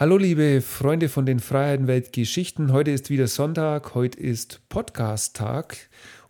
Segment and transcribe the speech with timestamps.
[0.00, 2.72] Hallo liebe Freunde von den Freiheitenwelt Geschichten.
[2.72, 5.76] Heute ist wieder Sonntag, heute ist Podcast-Tag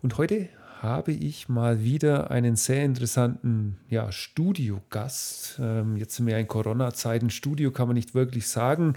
[0.03, 0.49] und heute
[0.81, 5.61] habe ich mal wieder einen sehr interessanten ja, Studiogast.
[5.63, 8.95] Ähm, jetzt sind wir in Corona-Zeiten, Studio kann man nicht wirklich sagen.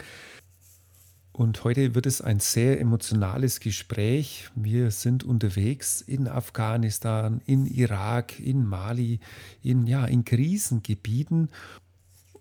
[1.34, 4.50] Und heute wird es ein sehr emotionales Gespräch.
[4.56, 9.20] Wir sind unterwegs in Afghanistan, in Irak, in Mali,
[9.62, 11.50] in, ja, in Krisengebieten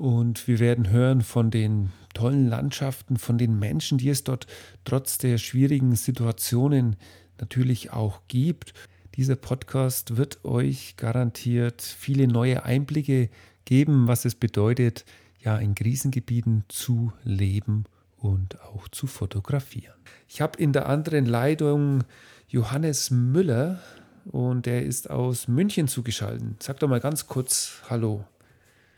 [0.02, 4.48] und wir werden hören von den tollen Landschaften, von den Menschen, die es dort
[4.84, 6.96] trotz der schwierigen Situationen
[7.38, 8.74] natürlich auch gibt.
[9.14, 13.30] Dieser Podcast wird euch garantiert viele neue Einblicke
[13.64, 15.04] geben, was es bedeutet,
[15.38, 17.84] ja in Krisengebieten zu leben
[18.16, 19.94] und auch zu fotografieren.
[20.26, 22.02] Ich habe in der anderen Leitung
[22.48, 23.80] Johannes Müller
[24.24, 26.60] und er ist aus München zugeschaltet.
[26.60, 28.24] Sag doch mal ganz kurz Hallo.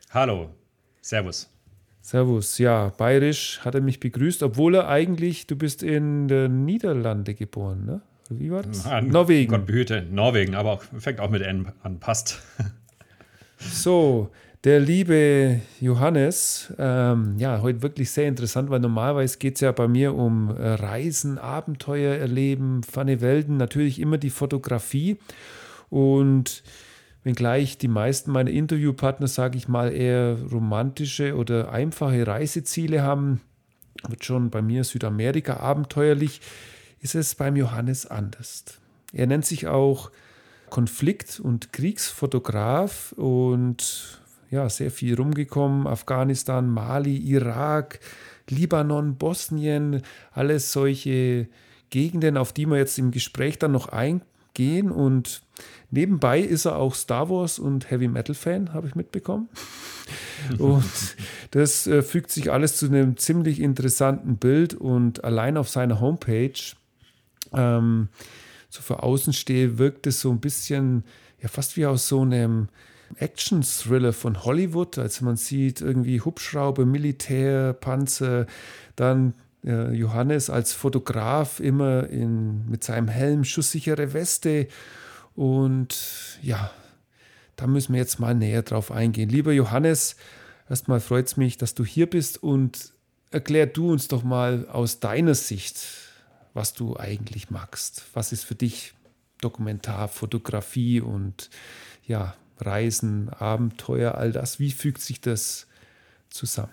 [0.08, 0.54] Hallo,
[1.04, 1.50] Servus.
[2.00, 7.34] Servus, ja, bayerisch hat er mich begrüßt, obwohl er eigentlich, du bist in den Niederlande
[7.34, 8.00] geboren, ne?
[8.30, 8.86] Wie war das?
[8.86, 9.50] An, Norwegen.
[9.50, 12.40] Gott behüte, Norwegen, aber auch, fängt auch mit N an, passt.
[13.58, 14.30] So,
[14.64, 19.88] der liebe Johannes, ähm, ja, heute wirklich sehr interessant, weil normalerweise geht es ja bei
[19.88, 25.18] mir um äh, Reisen, Abenteuer erleben, funny Welten, natürlich immer die Fotografie.
[25.88, 26.62] Und
[27.24, 33.40] wenngleich die meisten meiner Interviewpartner, sage ich mal, eher romantische oder einfache Reiseziele haben,
[34.08, 36.40] wird schon bei mir Südamerika abenteuerlich,
[37.00, 38.64] ist es beim Johannes anders.
[39.12, 40.10] Er nennt sich auch
[40.70, 45.86] Konflikt- und Kriegsfotograf und ja, sehr viel rumgekommen.
[45.86, 48.00] Afghanistan, Mali, Irak,
[48.48, 50.02] Libanon, Bosnien,
[50.32, 51.48] alles solche
[51.90, 54.90] Gegenden, auf die wir jetzt im Gespräch dann noch eingehen.
[54.90, 55.42] Und
[55.90, 59.48] Nebenbei ist er auch Star Wars und Heavy Metal Fan, habe ich mitbekommen.
[60.58, 60.84] Und
[61.52, 66.60] das äh, fügt sich alles zu einem ziemlich interessanten Bild und allein auf seiner Homepage,
[67.54, 68.08] ähm,
[68.68, 71.04] so für Außenstehe, wirkt es so ein bisschen,
[71.40, 72.68] ja, fast wie aus so einem
[73.16, 74.98] Action-Thriller von Hollywood.
[74.98, 78.46] Also man sieht irgendwie Hubschrauber, Militär, Panzer,
[78.96, 79.34] dann
[79.64, 84.68] äh, Johannes als Fotograf immer in, mit seinem Helm, schusssichere Weste
[85.34, 86.70] und ja,
[87.56, 89.28] da müssen wir jetzt mal näher drauf eingehen.
[89.28, 90.16] Lieber Johannes,
[90.68, 92.92] erstmal freut es mich, dass du hier bist und
[93.30, 95.86] erklär du uns doch mal aus deiner Sicht,
[96.52, 98.04] was du eigentlich magst.
[98.14, 98.94] Was ist für dich
[99.40, 101.50] Dokumentar, Fotografie und
[102.06, 104.60] ja, Reisen, Abenteuer, all das?
[104.60, 105.66] Wie fügt sich das
[106.30, 106.72] zusammen?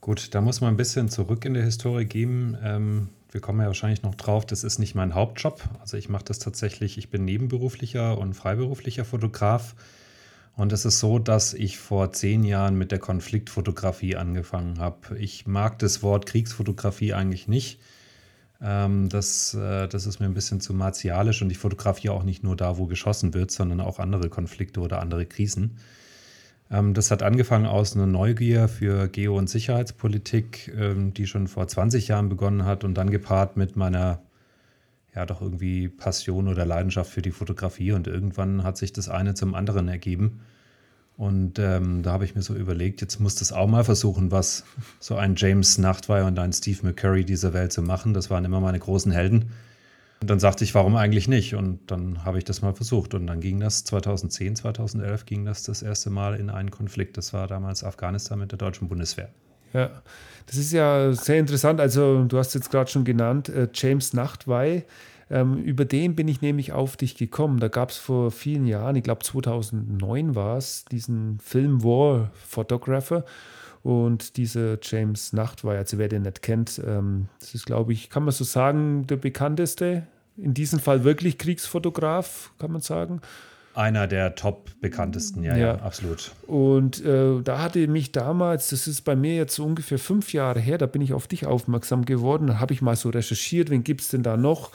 [0.00, 2.58] Gut, da muss man ein bisschen zurück in der Historie gehen.
[2.62, 5.60] Ähm, wir kommen ja wahrscheinlich noch drauf, das ist nicht mein Hauptjob.
[5.80, 9.74] Also ich mache das tatsächlich, ich bin nebenberuflicher und freiberuflicher Fotograf.
[10.54, 15.18] Und es ist so, dass ich vor zehn Jahren mit der Konfliktfotografie angefangen habe.
[15.18, 17.80] Ich mag das Wort Kriegsfotografie eigentlich nicht.
[18.62, 22.44] Ähm, das, äh, das ist mir ein bisschen zu martialisch und ich fotografiere auch nicht
[22.44, 25.78] nur da, wo geschossen wird, sondern auch andere Konflikte oder andere Krisen.
[26.70, 31.68] Ähm, das hat angefangen aus einer Neugier für Geo- und Sicherheitspolitik, ähm, die schon vor
[31.68, 34.20] 20 Jahren begonnen hat und dann gepaart mit meiner
[35.14, 39.34] ja doch irgendwie Passion oder Leidenschaft für die Fotografie und irgendwann hat sich das eine
[39.34, 40.40] zum anderen ergeben.
[41.16, 44.64] Und ähm, da habe ich mir so überlegt, jetzt muss das auch mal versuchen, was
[44.98, 48.14] so ein James Nachtwey und ein Steve McCurry dieser Welt zu machen.
[48.14, 49.50] Das waren immer meine großen Helden.
[50.24, 51.54] Und dann sagte ich, warum eigentlich nicht?
[51.54, 53.12] Und dann habe ich das mal versucht.
[53.12, 57.18] Und dann ging das 2010, 2011 ging das das erste Mal in einen Konflikt.
[57.18, 59.28] Das war damals Afghanistan mit der deutschen Bundeswehr.
[59.74, 59.90] Ja,
[60.46, 61.78] das ist ja sehr interessant.
[61.78, 64.84] Also du hast jetzt gerade schon genannt, äh, James Nachtwey.
[65.28, 67.60] Ähm, über den bin ich nämlich auf dich gekommen.
[67.60, 73.26] Da gab es vor vielen Jahren, ich glaube 2009 war es, diesen Film War Photographer.
[73.82, 78.24] Und dieser James Nachtwey, also wer den nicht kennt, ähm, das ist, glaube ich, kann
[78.24, 80.06] man so sagen, der bekannteste
[80.36, 83.20] in diesem Fall wirklich Kriegsfotograf, kann man sagen.
[83.74, 86.30] Einer der top bekanntesten, ja, ja, ja absolut.
[86.46, 90.60] Und äh, da hatte mich damals, das ist bei mir jetzt so ungefähr fünf Jahre
[90.60, 92.46] her, da bin ich auf dich aufmerksam geworden.
[92.46, 94.70] Da habe ich mal so recherchiert, wen gibt es denn da noch?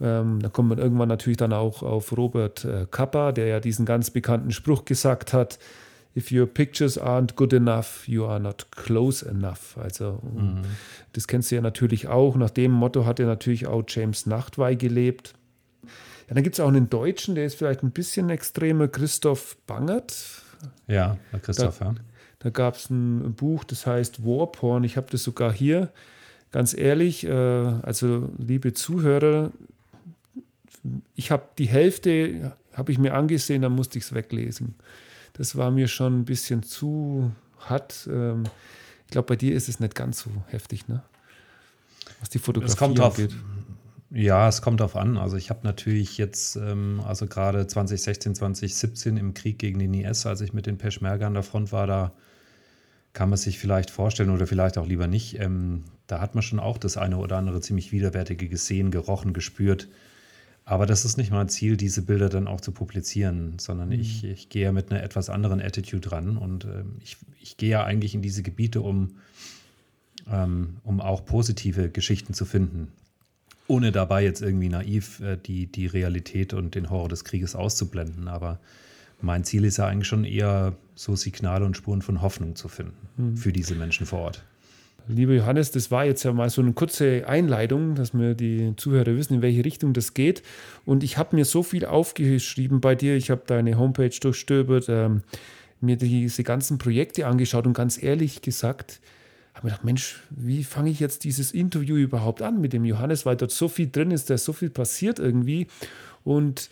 [0.00, 3.84] Ähm, da kommt man irgendwann natürlich dann auch auf Robert äh, Kappa, der ja diesen
[3.84, 5.58] ganz bekannten Spruch gesagt hat:
[6.18, 9.78] if your pictures aren't good enough, you are not close enough.
[9.78, 10.62] Also mhm.
[11.12, 12.34] das kennst du ja natürlich auch.
[12.34, 15.34] Nach dem Motto hat ja natürlich auch James Nachtwey gelebt.
[16.28, 20.42] Ja, dann gibt es auch einen Deutschen, der ist vielleicht ein bisschen extremer, Christoph Bangert.
[20.88, 21.94] Ja, Christoph, da, ja.
[22.40, 24.82] Da gab es ein Buch, das heißt Warporn.
[24.84, 25.90] Ich habe das sogar hier.
[26.50, 29.52] Ganz ehrlich, äh, also liebe Zuhörer,
[31.14, 34.74] ich habe die Hälfte, habe ich mir angesehen, dann musste ich es weglesen
[35.38, 38.08] das war mir schon ein bisschen zu hart.
[38.10, 38.44] Ähm,
[39.06, 41.02] Ich glaube, bei dir ist es nicht ganz so heftig, ne?
[42.20, 43.30] Was die Fotografie es kommt angeht.
[43.30, 43.40] Drauf,
[44.10, 45.16] ja, es kommt darauf an.
[45.16, 50.26] Also ich habe natürlich jetzt, ähm, also gerade 2016, 2017 im Krieg gegen den IS,
[50.26, 52.12] als ich mit den Peschmerga an der Front war, da
[53.12, 55.40] kann man sich vielleicht vorstellen oder vielleicht auch lieber nicht.
[55.40, 59.88] Ähm, da hat man schon auch das eine oder andere ziemlich widerwärtige gesehen, gerochen, gespürt.
[60.68, 64.00] Aber das ist nicht mein Ziel, diese Bilder dann auch zu publizieren, sondern mhm.
[64.00, 67.70] ich, ich gehe ja mit einer etwas anderen Attitude ran und äh, ich, ich gehe
[67.70, 69.16] ja eigentlich in diese Gebiete, um,
[70.30, 72.88] ähm, um auch positive Geschichten zu finden
[73.68, 78.26] ohne dabei jetzt irgendwie naiv äh, die, die Realität und den Horror des Krieges auszublenden.
[78.26, 78.58] Aber
[79.20, 83.08] mein Ziel ist ja eigentlich schon eher so Signale und Spuren von Hoffnung zu finden
[83.16, 83.36] mhm.
[83.36, 84.44] für diese Menschen vor Ort.
[85.08, 89.16] Lieber Johannes, das war jetzt ja mal so eine kurze Einleitung, dass wir die Zuhörer
[89.16, 90.42] wissen, in welche Richtung das geht.
[90.84, 93.16] Und ich habe mir so viel aufgeschrieben bei dir.
[93.16, 95.22] Ich habe deine Homepage durchstöbert, ähm,
[95.80, 99.00] mir diese ganzen Projekte angeschaut und ganz ehrlich gesagt,
[99.54, 103.24] habe mir gedacht, Mensch, wie fange ich jetzt dieses Interview überhaupt an mit dem Johannes,
[103.24, 105.68] weil dort so viel drin ist, da ist so viel passiert irgendwie.
[106.22, 106.68] Und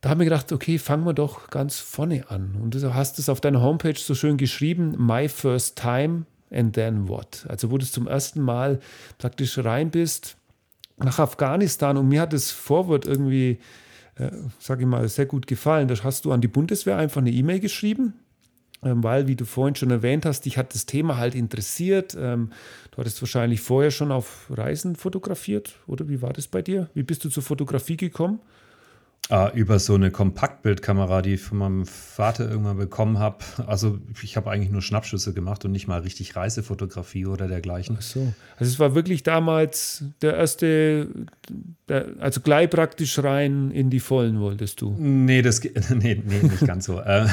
[0.00, 2.56] da habe ich gedacht, okay, fangen wir doch ganz vorne an.
[2.60, 7.08] Und du hast es auf deiner Homepage so schön geschrieben, My First Time and Then
[7.08, 7.46] What.
[7.48, 8.80] Also wo du zum ersten Mal
[9.18, 10.36] praktisch rein bist
[10.96, 13.58] nach Afghanistan und mir hat das Vorwort irgendwie,
[14.16, 15.88] äh, sage ich mal, sehr gut gefallen.
[15.88, 18.14] Da hast du an die Bundeswehr einfach eine E-Mail geschrieben
[18.82, 22.16] ähm, weil, wie du vorhin schon erwähnt hast, dich hat das Thema halt interessiert.
[22.18, 22.52] Ähm,
[22.90, 26.88] du hattest wahrscheinlich vorher schon auf Reisen fotografiert, oder wie war das bei dir?
[26.94, 28.40] Wie bist du zur Fotografie gekommen?
[29.30, 33.44] Ah, über so eine Kompaktbildkamera, die ich von meinem Vater irgendwann bekommen habe.
[33.66, 37.96] Also ich habe eigentlich nur Schnappschüsse gemacht und nicht mal richtig Reisefotografie oder dergleichen.
[37.98, 38.32] Ach so.
[38.56, 41.08] Also es war wirklich damals der erste,
[41.90, 44.96] der, also gleich praktisch rein in die Vollen wolltest du?
[44.98, 45.60] Nee, das,
[45.90, 46.98] nee, nee nicht ganz so.
[46.98, 47.26] Äh,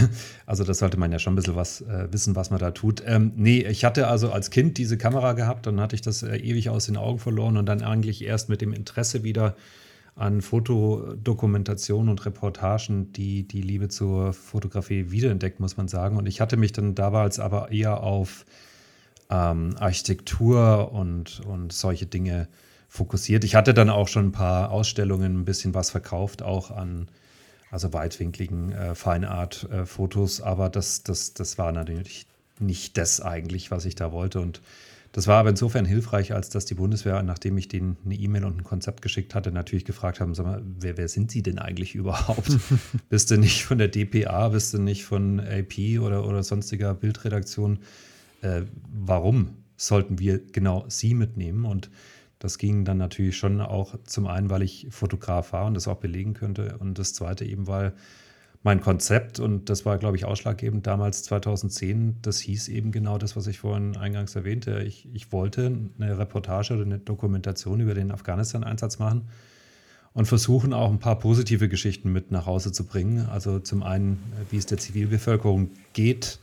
[0.45, 3.03] also das sollte man ja schon ein bisschen was äh, wissen, was man da tut.
[3.05, 6.35] Ähm, nee, ich hatte also als Kind diese Kamera gehabt, dann hatte ich das äh,
[6.35, 9.55] ewig aus den Augen verloren und dann eigentlich erst mit dem Interesse wieder
[10.15, 16.17] an Fotodokumentation und Reportagen die, die Liebe zur Fotografie wiederentdeckt, muss man sagen.
[16.17, 18.45] Und ich hatte mich dann damals aber eher auf
[19.29, 22.47] ähm, Architektur und, und solche Dinge
[22.87, 23.43] fokussiert.
[23.43, 27.09] Ich hatte dann auch schon ein paar Ausstellungen, ein bisschen was verkauft, auch an
[27.71, 32.25] also weitwinkligen äh, Feinart-Fotos, äh, aber das, das, das war natürlich
[32.59, 34.39] nicht das eigentlich, was ich da wollte.
[34.39, 34.61] Und
[35.15, 38.57] das war aber insofern hilfreich, als dass die Bundeswehr, nachdem ich denen eine E-Mail und
[38.57, 41.95] ein Konzept geschickt hatte, natürlich gefragt haben, sag mal, wer, wer sind Sie denn eigentlich
[41.95, 42.57] überhaupt?
[43.09, 47.79] bist du nicht von der DPA, bist du nicht von AP oder, oder sonstiger Bildredaktion?
[48.41, 48.63] Äh,
[48.93, 51.63] warum sollten wir genau Sie mitnehmen?
[51.63, 51.89] Und
[52.39, 55.95] das ging dann natürlich schon auch zum einen, weil ich Fotograf war und das auch
[55.95, 56.77] belegen könnte.
[56.77, 57.93] Und das zweite eben, weil
[58.65, 63.35] mein Konzept, und das war, glaube ich, ausschlaggebend damals 2010, das hieß eben genau das,
[63.35, 64.79] was ich vorhin eingangs erwähnte.
[64.79, 69.27] Ich, ich wollte eine Reportage oder eine Dokumentation über den Afghanistan-Einsatz machen
[70.15, 73.29] und versuchen auch ein paar positive Geschichten mit nach Hause zu bringen.
[73.29, 74.17] Also zum einen,
[74.49, 76.39] wie es der Zivilbevölkerung geht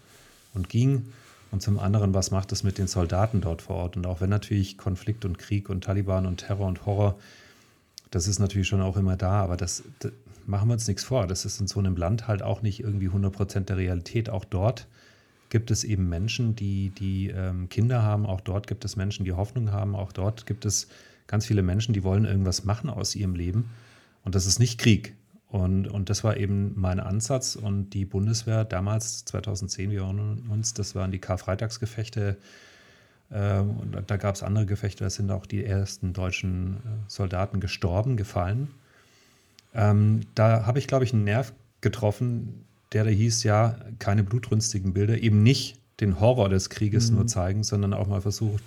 [0.54, 1.06] und ging
[1.50, 3.96] und zum anderen, was macht es mit den Soldaten dort vor Ort.
[3.96, 7.18] Und auch wenn natürlich Konflikt und Krieg und Taliban und Terror und Horror,
[8.12, 9.82] das ist natürlich schon auch immer da, aber das,
[10.46, 11.26] machen wir uns nichts vor.
[11.26, 14.30] Das ist in so einem Land halt auch nicht irgendwie 100% der Realität.
[14.30, 14.86] Auch dort
[15.48, 18.26] gibt es eben Menschen, die, die ähm, Kinder haben.
[18.26, 19.94] Auch dort gibt es Menschen, die Hoffnung haben.
[19.94, 20.88] Auch dort gibt es
[21.26, 23.70] ganz viele Menschen, die wollen irgendwas machen aus ihrem Leben.
[24.24, 25.14] Und das ist nicht Krieg.
[25.48, 27.56] Und, und das war eben mein Ansatz.
[27.56, 32.38] Und die Bundeswehr damals, 2010, wir erinnern uns, das waren die Karfreitagsgefechte.
[33.30, 37.60] Äh, und da gab es andere Gefechte, da sind auch die ersten deutschen äh, Soldaten
[37.60, 38.68] gestorben, gefallen.
[39.74, 44.92] Ähm, da habe ich, glaube ich, einen Nerv getroffen, der da hieß, ja, keine blutrünstigen
[44.92, 47.16] Bilder, eben nicht den Horror des Krieges mhm.
[47.16, 48.62] nur zeigen, sondern auch mal versucht,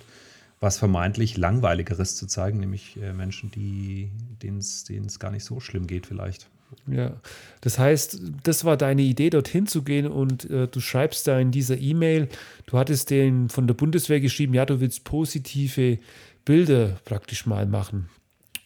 [0.60, 6.06] was vermeintlich Langweiligeres zu zeigen, nämlich äh, Menschen, denen es gar nicht so schlimm geht
[6.06, 6.48] vielleicht.
[6.86, 7.12] Ja,
[7.60, 11.52] das heißt, das war deine Idee, dorthin zu gehen und äh, du schreibst da in
[11.52, 12.28] dieser E-Mail,
[12.66, 15.98] du hattest den von der Bundeswehr geschrieben, ja, du willst positive
[16.44, 18.08] Bilder praktisch mal machen.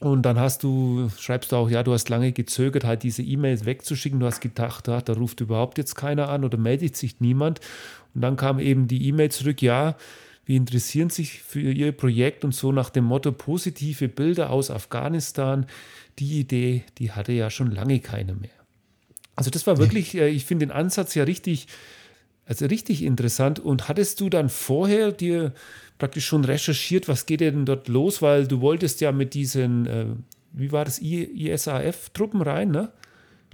[0.01, 3.67] Und dann hast du, schreibst du auch, ja, du hast lange gezögert, halt diese E-Mails
[3.67, 4.19] wegzuschicken.
[4.19, 7.61] Du hast gedacht, ja, da ruft überhaupt jetzt keiner an oder meldet sich niemand.
[8.15, 9.97] Und dann kam eben die E-Mail zurück, ja,
[10.47, 15.67] wir interessieren sich für Ihr Projekt und so nach dem Motto positive Bilder aus Afghanistan.
[16.19, 18.51] Die Idee, die hatte ja schon lange keiner mehr.
[19.37, 21.67] Also das war wirklich, äh, ich finde den Ansatz ja richtig,
[22.47, 23.59] also richtig interessant.
[23.59, 25.53] Und hattest du dann vorher dir
[26.01, 30.07] praktisch schon recherchiert, was geht denn dort los, weil du wolltest ja mit diesen, äh,
[30.53, 32.91] wie war das, ISAF-Truppen rein, ne?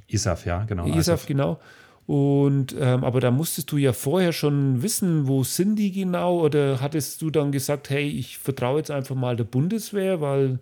[0.08, 0.86] ISAF, ja, genau.
[0.86, 1.60] ISAF, genau.
[2.06, 6.40] Und ähm, aber da musstest du ja vorher schon wissen, wo sind die genau?
[6.40, 10.60] Oder hattest du dann gesagt, hey, ich vertraue jetzt einfach mal der Bundeswehr, weil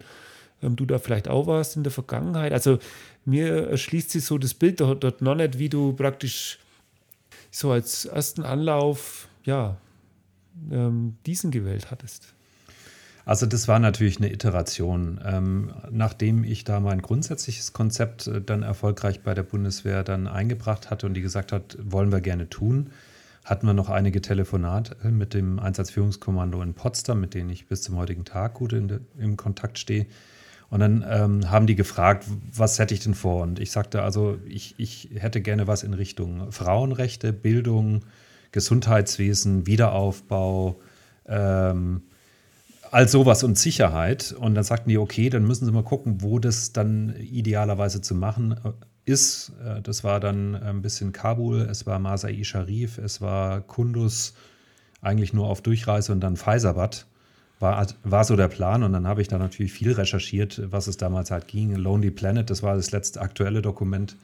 [0.62, 2.52] ähm, du da vielleicht auch warst in der Vergangenheit?
[2.52, 2.78] Also
[3.26, 6.58] mir erschließt sich so das Bild dort, dort noch nicht, wie du praktisch
[7.50, 9.76] so als ersten Anlauf, ja,
[10.70, 12.34] ähm, diesen gewählt hattest.
[13.26, 15.20] Also das war natürlich eine Iteration.
[15.24, 20.90] Ähm, nachdem ich da mein grundsätzliches Konzept äh, dann erfolgreich bei der Bundeswehr dann eingebracht
[20.90, 22.90] hatte und die gesagt hat, wollen wir gerne tun,
[23.44, 27.96] hatten wir noch einige Telefonate mit dem Einsatzführungskommando in Potsdam, mit denen ich bis zum
[27.96, 30.06] heutigen Tag gut in im Kontakt stehe.
[30.70, 33.42] Und dann ähm, haben die gefragt, was hätte ich denn vor?
[33.42, 38.02] Und ich sagte also, ich, ich hätte gerne was in Richtung Frauenrechte, Bildung,
[38.54, 40.80] Gesundheitswesen, Wiederaufbau,
[41.26, 42.02] ähm,
[42.92, 44.32] all sowas und Sicherheit.
[44.38, 48.14] Und dann sagten die, okay, dann müssen sie mal gucken, wo das dann idealerweise zu
[48.14, 49.52] machen äh, ist.
[49.64, 54.34] Äh, das war dann ein bisschen Kabul, es war Masai Sharif, es war Kundus,
[55.00, 57.06] eigentlich nur auf Durchreise und dann Faisabad.
[57.58, 60.96] War, war so der Plan und dann habe ich da natürlich viel recherchiert, was es
[60.96, 61.74] damals halt ging.
[61.74, 64.16] Lonely Planet, das war das letzte aktuelle Dokument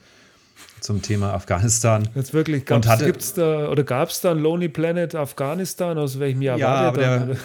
[0.81, 2.09] zum Thema Afghanistan.
[2.15, 5.97] Jetzt wirklich, gab's, hatte, gibt's da, oder gab es da ein Lonely Planet Afghanistan?
[5.97, 7.11] Aus welchem Jahr ja, war der?
[7.11, 7.37] Aber der,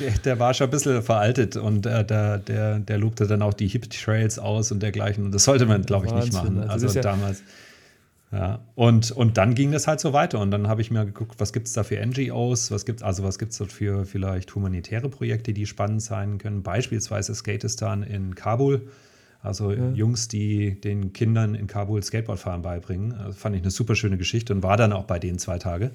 [0.00, 3.54] der, der, war schon ein bisschen veraltet und äh, der, der, der lobte dann auch
[3.54, 5.24] die Hip-Trails aus und dergleichen.
[5.24, 6.70] Und das sollte man, glaube ich, Wahnsinn, nicht machen.
[6.70, 7.42] Also, also ja damals.
[8.34, 10.40] Ja, und, und dann ging das halt so weiter.
[10.40, 13.22] Und dann habe ich mir geguckt, was gibt es da für NGOs, was gibt also
[13.22, 16.62] was gibt es dort für vielleicht humanitäre Projekte, die spannend sein können.
[16.62, 18.88] Beispielsweise Skatistan in Kabul
[19.44, 19.90] also ja.
[19.90, 23.12] Jungs, die den Kindern in Kabul Skateboardfahren beibringen.
[23.12, 25.90] Also fand ich eine super schöne Geschichte und war dann auch bei denen zwei Tage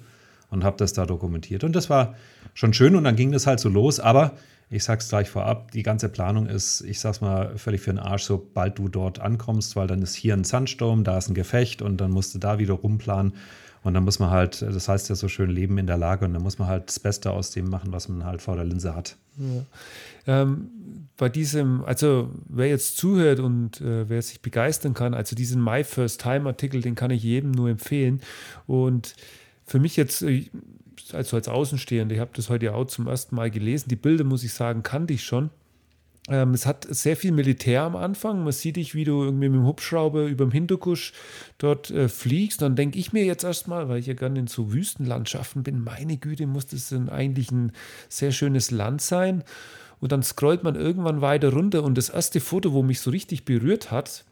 [0.51, 1.63] und habe das da dokumentiert.
[1.63, 2.15] Und das war
[2.53, 3.99] schon schön und dann ging das halt so los.
[3.99, 4.33] Aber
[4.69, 8.23] ich sag's gleich vorab, die ganze Planung ist, ich sag's mal, völlig für den Arsch,
[8.23, 11.97] sobald du dort ankommst, weil dann ist hier ein Sandsturm, da ist ein Gefecht und
[11.97, 13.33] dann musst du da wieder rumplanen.
[13.83, 16.33] Und dann muss man halt, das heißt ja so schön, leben in der Lage und
[16.33, 18.93] dann muss man halt das Beste aus dem machen, was man halt vor der Linse
[18.95, 19.15] hat.
[19.37, 20.41] Ja.
[20.41, 25.63] Ähm, bei diesem, also wer jetzt zuhört und äh, wer sich begeistern kann, also diesen
[25.63, 28.21] My First Time Artikel, den kann ich jedem nur empfehlen.
[28.67, 29.15] Und
[29.65, 30.45] für mich jetzt, äh,
[31.13, 34.43] also als Außenstehender, ich habe das heute auch zum ersten Mal gelesen, die Bilder, muss
[34.43, 35.49] ich sagen, kannte ich schon.
[36.29, 38.43] Ähm, es hat sehr viel Militär am Anfang.
[38.43, 41.13] Man sieht dich, wie du irgendwie mit dem Hubschrauber über dem Hinterkusch
[41.57, 42.61] dort äh, fliegst.
[42.61, 46.17] Dann denke ich mir jetzt erstmal, weil ich ja gerne in so Wüstenlandschaften bin, meine
[46.17, 47.71] Güte, muss das denn eigentlich ein
[48.07, 49.43] sehr schönes Land sein.
[49.99, 53.43] Und dann scrollt man irgendwann weiter runter und das erste Foto, wo mich so richtig
[53.43, 54.23] berührt hat,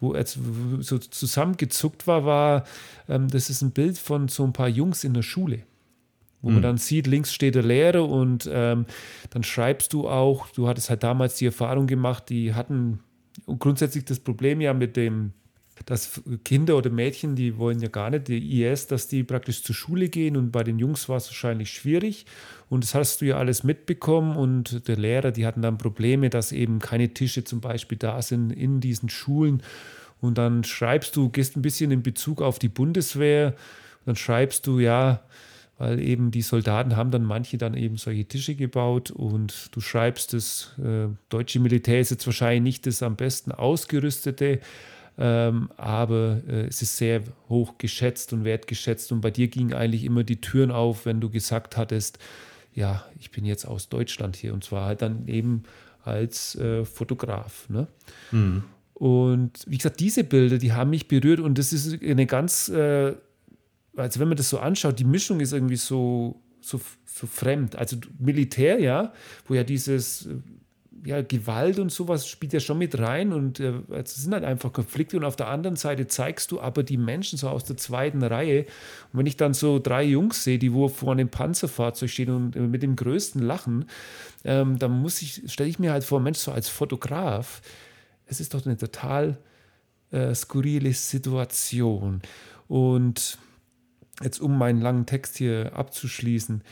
[0.00, 2.64] wo er so zusammengezuckt war, war,
[3.08, 5.64] ähm, das ist ein Bild von so ein paar Jungs in der Schule
[6.42, 6.54] wo mhm.
[6.54, 8.86] man dann sieht, links steht der Lehrer und ähm,
[9.30, 13.00] dann schreibst du auch, du hattest halt damals die Erfahrung gemacht, die hatten
[13.46, 15.32] grundsätzlich das Problem ja mit dem,
[15.86, 19.74] dass Kinder oder Mädchen, die wollen ja gar nicht, die IS, dass die praktisch zur
[19.74, 22.26] Schule gehen und bei den Jungs war es wahrscheinlich schwierig
[22.68, 26.52] und das hast du ja alles mitbekommen und der Lehrer, die hatten dann Probleme, dass
[26.52, 29.62] eben keine Tische zum Beispiel da sind in diesen Schulen
[30.20, 33.54] und dann schreibst du, gehst ein bisschen in Bezug auf die Bundeswehr,
[34.04, 35.22] dann schreibst du, ja,
[35.82, 40.32] weil eben die Soldaten haben dann manche dann eben solche Tische gebaut und du schreibst,
[40.32, 44.60] das äh, deutsche Militär ist jetzt wahrscheinlich nicht das am besten ausgerüstete,
[45.18, 50.04] ähm, aber äh, es ist sehr hoch geschätzt und wertgeschätzt und bei dir gingen eigentlich
[50.04, 52.20] immer die Türen auf, wenn du gesagt hattest,
[52.72, 55.64] ja, ich bin jetzt aus Deutschland hier und zwar halt dann eben
[56.04, 57.68] als äh, Fotograf.
[57.68, 57.88] Ne?
[58.30, 58.62] Mhm.
[58.94, 63.14] Und wie gesagt, diese Bilder, die haben mich berührt und das ist eine ganz äh,
[63.96, 67.76] also wenn man das so anschaut, die Mischung ist irgendwie so, so, so fremd.
[67.76, 69.12] Also Militär, ja,
[69.46, 70.28] wo ja dieses
[71.04, 74.44] ja, Gewalt und sowas spielt ja schon mit rein und äh, also es sind halt
[74.44, 77.76] einfach Konflikte und auf der anderen Seite zeigst du aber die Menschen so aus der
[77.76, 78.66] zweiten Reihe
[79.12, 82.56] und wenn ich dann so drei Jungs sehe, die wo vor einem Panzerfahrzeug stehen und
[82.56, 83.86] äh, mit dem größten Lachen,
[84.44, 87.62] ähm, dann muss ich, stelle ich mir halt vor, Mensch, so als Fotograf,
[88.26, 89.38] es ist doch eine total
[90.12, 92.22] äh, skurrile Situation
[92.68, 93.38] und
[94.22, 96.62] jetzt um meinen langen Text hier abzuschließen,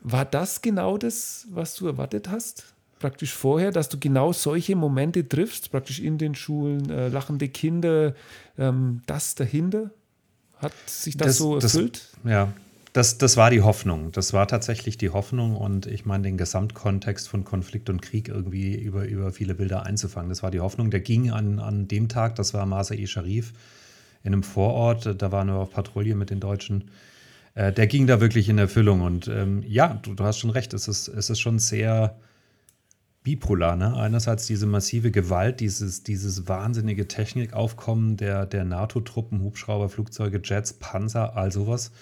[0.00, 2.74] war das genau das, was du erwartet hast?
[2.98, 8.14] Praktisch vorher, dass du genau solche Momente triffst, praktisch in den Schulen, äh, lachende Kinder,
[8.56, 9.90] ähm, das dahinter?
[10.56, 12.08] Hat sich das, das so erfüllt?
[12.22, 12.52] Das, ja,
[12.96, 14.10] das, das war die Hoffnung.
[14.12, 18.74] Das war tatsächlich die Hoffnung und ich meine, den Gesamtkontext von Konflikt und Krieg irgendwie
[18.74, 20.30] über, über viele Bilder einzufangen.
[20.30, 20.90] Das war die Hoffnung.
[20.90, 23.52] Der ging an, an dem Tag, das war Masa-e Sharif,
[24.26, 26.90] in einem Vorort, da waren wir auf Patrouille mit den Deutschen.
[27.54, 29.00] Äh, der ging da wirklich in Erfüllung.
[29.00, 32.16] Und ähm, ja, du, du, hast schon recht, es ist, es ist schon sehr
[33.22, 33.76] bipolar.
[33.76, 33.96] Ne?
[33.96, 41.36] Einerseits diese massive Gewalt, dieses, dieses wahnsinnige Technikaufkommen der, der NATO-Truppen, Hubschrauber, Flugzeuge, Jets, Panzer,
[41.36, 41.92] all sowas.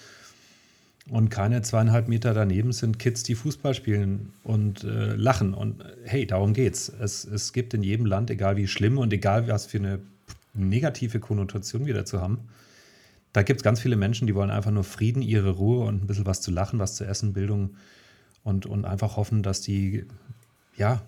[1.07, 5.53] Und keine zweieinhalb Meter daneben sind Kids, die Fußball spielen und äh, lachen.
[5.53, 6.89] Und äh, hey, darum geht's.
[6.89, 9.99] Es, es gibt in jedem Land, egal wie schlimm und egal was für eine
[10.55, 12.47] negative Konnotation wir dazu haben,
[13.33, 16.07] da gibt es ganz viele Menschen, die wollen einfach nur Frieden, ihre Ruhe und ein
[16.07, 17.75] bisschen was zu lachen, was zu essen, Bildung
[18.43, 20.05] und, und einfach hoffen, dass die,
[20.77, 21.01] ja,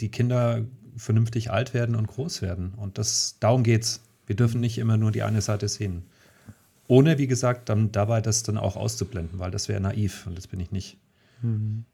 [0.00, 0.64] die Kinder
[0.96, 2.74] vernünftig alt werden und groß werden.
[2.76, 4.02] Und das, darum geht's.
[4.26, 6.04] Wir dürfen nicht immer nur die eine Seite sehen.
[6.86, 10.46] Ohne, wie gesagt, dann dabei das dann auch auszublenden, weil das wäre naiv und das
[10.46, 10.96] bin ich nicht.
[11.42, 11.84] Mhm.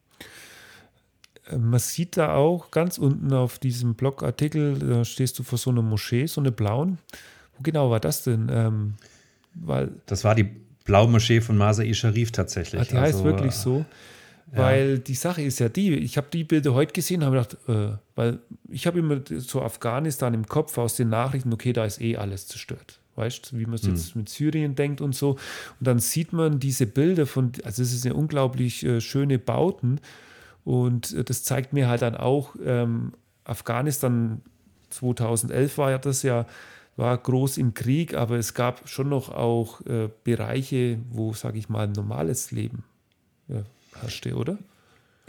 [1.57, 5.83] Man sieht da auch ganz unten auf diesem Blogartikel, da stehst du vor so einer
[5.83, 6.99] Moschee, so eine blauen.
[7.57, 8.49] Wo genau war das denn?
[8.50, 8.95] Ähm,
[9.55, 10.49] weil das war die
[10.85, 12.81] blaue Moschee von Masa-i Sharif tatsächlich.
[12.81, 13.85] Ach, die also, heißt wirklich so.
[14.50, 14.97] Weil ja.
[14.97, 18.38] die Sache ist ja die, ich habe die Bilder heute gesehen, habe gedacht, äh, weil
[18.69, 22.47] ich habe immer so Afghanistan im Kopf aus den Nachrichten, okay, da ist eh alles
[22.47, 22.99] zerstört.
[23.17, 23.90] Weißt du, wie man es mhm.
[23.90, 25.33] jetzt mit Syrien denkt und so.
[25.33, 25.38] Und
[25.81, 30.00] dann sieht man diese Bilder von, also es ist eine unglaublich äh, schöne Bauten.
[30.68, 34.42] Und äh, das zeigt mir halt dann auch, ähm, Afghanistan
[34.90, 36.44] 2011 war ja das ja,
[36.96, 41.70] war groß im Krieg, aber es gab schon noch auch äh, Bereiche, wo, sage ich
[41.70, 42.84] mal, ein normales Leben
[43.48, 43.62] ja,
[43.98, 44.58] herrschte, oder?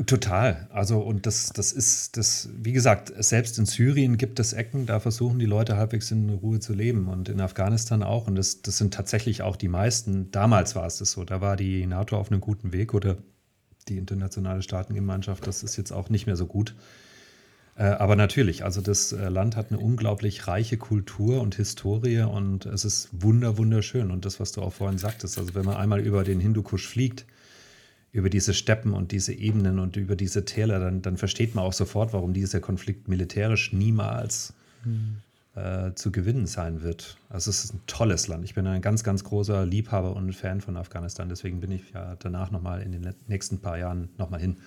[0.05, 0.67] Total.
[0.74, 5.00] Also, und das, das ist, das, wie gesagt, selbst in Syrien gibt es Ecken, da
[5.00, 8.27] versuchen die Leute halbwegs in Ruhe zu leben und in Afghanistan auch.
[8.27, 10.31] Und das, das sind tatsächlich auch die meisten.
[10.31, 11.24] Damals war es das so.
[11.24, 13.17] Da war die NATO auf einem guten Weg oder
[13.88, 15.46] die internationale Staatengemeinschaft.
[15.48, 16.76] Das ist jetzt auch nicht mehr so gut.
[17.76, 22.66] Äh, aber natürlich, also das äh, Land hat eine unglaublich reiche Kultur und Historie und
[22.66, 24.12] es ist wunder, wunderschön.
[24.12, 27.26] Und das, was du auch vorhin sagtest, also wenn man einmal über den Hindukusch fliegt,
[28.12, 31.74] über diese Steppen und diese Ebenen und über diese Täler, dann, dann versteht man auch
[31.74, 35.18] sofort, warum dieser Konflikt militärisch niemals mhm.
[35.56, 37.18] Äh, zu gewinnen sein wird.
[37.29, 38.46] Also es ist ein tolles Land.
[38.46, 41.29] Ich bin ein ganz, ganz großer Liebhaber und Fan von Afghanistan.
[41.29, 44.58] Deswegen bin ich ja danach nochmal in den nächsten paar Jahren nochmal hin.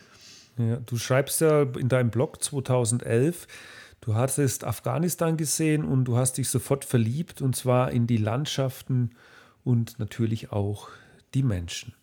[0.58, 3.46] Ja, du schreibst ja in deinem Blog 2011,
[4.00, 9.10] du hattest Afghanistan gesehen und du hast dich sofort verliebt und zwar in die Landschaften
[9.64, 10.88] und natürlich auch
[11.32, 11.94] die Menschen.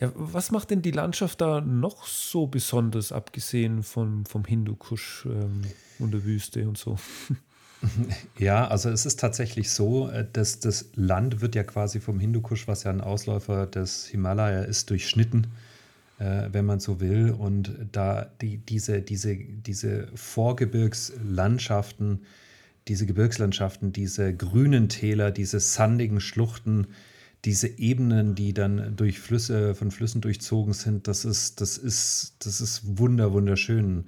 [0.00, 5.62] Ja, was macht denn die Landschaft da noch so besonders, abgesehen vom, vom Hindukusch ähm,
[5.98, 6.96] und der Wüste und so?
[8.38, 12.68] Ja, also es ist tatsächlich so, äh, dass das Land wird ja quasi vom Hindukusch,
[12.68, 15.46] was ja ein Ausläufer des Himalaya ist, durchschnitten,
[16.18, 17.30] äh, wenn man so will.
[17.30, 22.20] Und da die, diese, diese, diese Vorgebirgslandschaften,
[22.88, 26.88] diese Gebirgslandschaften, diese grünen Täler, diese sandigen Schluchten,
[27.44, 32.60] diese Ebenen, die dann durch Flüsse, von Flüssen durchzogen sind, das ist, das ist, das
[32.60, 34.04] ist wunder, wunderschön.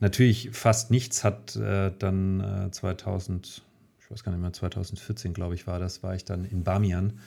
[0.00, 3.62] Natürlich fast nichts hat äh, dann äh, 2000,
[4.00, 7.18] ich weiß gar nicht mehr, 2014, glaube ich, war das, war ich dann in Bamian,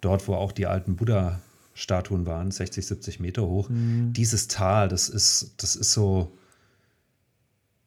[0.00, 3.68] dort, wo auch die alten Buddha-Statuen waren, 60, 70 Meter hoch.
[3.68, 4.12] Mhm.
[4.12, 6.32] Dieses Tal, das ist, das ist so,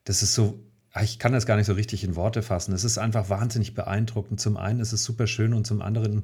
[0.03, 0.59] das ist so
[0.97, 2.73] ah, ich kann das gar nicht so richtig in Worte fassen.
[2.73, 4.39] Es ist einfach wahnsinnig beeindruckend.
[4.39, 6.23] Zum einen ist es super schön und zum anderen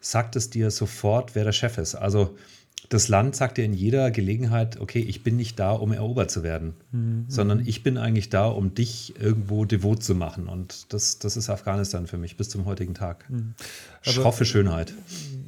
[0.00, 1.94] sagt es dir sofort, wer der Chef ist.
[1.94, 2.36] Also
[2.88, 6.42] das Land sagt dir in jeder Gelegenheit, okay, ich bin nicht da, um erobert zu
[6.42, 7.26] werden, mhm.
[7.28, 10.48] sondern ich bin eigentlich da, um dich irgendwo devot zu machen.
[10.48, 13.28] Und das, das ist Afghanistan für mich bis zum heutigen Tag.
[13.28, 13.54] Mhm.
[14.00, 14.94] Schroffe Schönheit.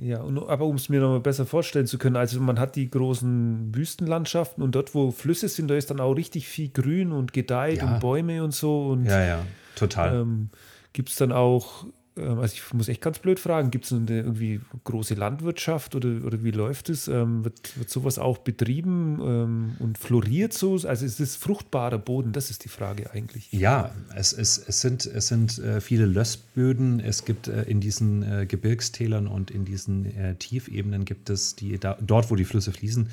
[0.03, 2.77] Ja, und, aber um es mir noch mal besser vorstellen zu können, also man hat
[2.77, 7.13] die großen Wüstenlandschaften und dort, wo Flüsse sind, da ist dann auch richtig viel Grün
[7.13, 7.95] und gedeiht ja.
[7.95, 8.89] und Bäume und so.
[8.89, 10.21] Und, ja, ja, total.
[10.21, 10.51] Ähm,
[10.93, 11.87] Gibt es dann auch
[12.21, 16.43] also ich muss echt ganz blöd fragen, gibt es eine irgendwie große Landwirtschaft oder, oder
[16.43, 17.09] wie läuft es?
[17.09, 20.73] Ähm, wird, wird sowas auch betrieben ähm, und floriert so?
[20.73, 22.33] Also ist es fruchtbarer Boden?
[22.33, 23.51] Das ist die Frage eigentlich.
[23.53, 27.01] Ja, es, es, es sind, es sind äh, viele Lössböden.
[27.01, 31.79] Es gibt äh, in diesen äh, Gebirgstälern und in diesen äh, Tiefebenen gibt es die,
[31.79, 33.09] da, dort, wo die Flüsse fließen,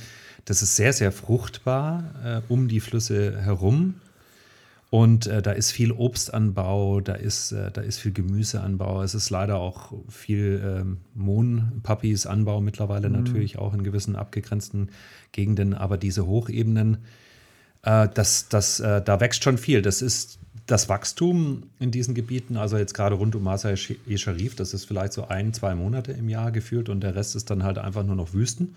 [0.45, 3.95] das ist sehr, sehr fruchtbar äh, um die Flüsse herum.
[4.89, 9.03] Und äh, da ist viel Obstanbau, da ist, äh, da ist viel Gemüseanbau.
[9.03, 13.15] Es ist leider auch viel ähm, Mohnpappies-Anbau mittlerweile mhm.
[13.15, 14.89] natürlich auch in gewissen abgegrenzten
[15.33, 15.73] Gegenden.
[15.73, 16.99] Aber diese Hochebenen,
[17.83, 19.81] äh, das, das, äh, da wächst schon viel.
[19.81, 24.85] Das ist das Wachstum in diesen Gebieten, also jetzt gerade rund um Masa-e-Sharif, das ist
[24.85, 28.03] vielleicht so ein, zwei Monate im Jahr gefühlt und der Rest ist dann halt einfach
[28.03, 28.75] nur noch Wüsten.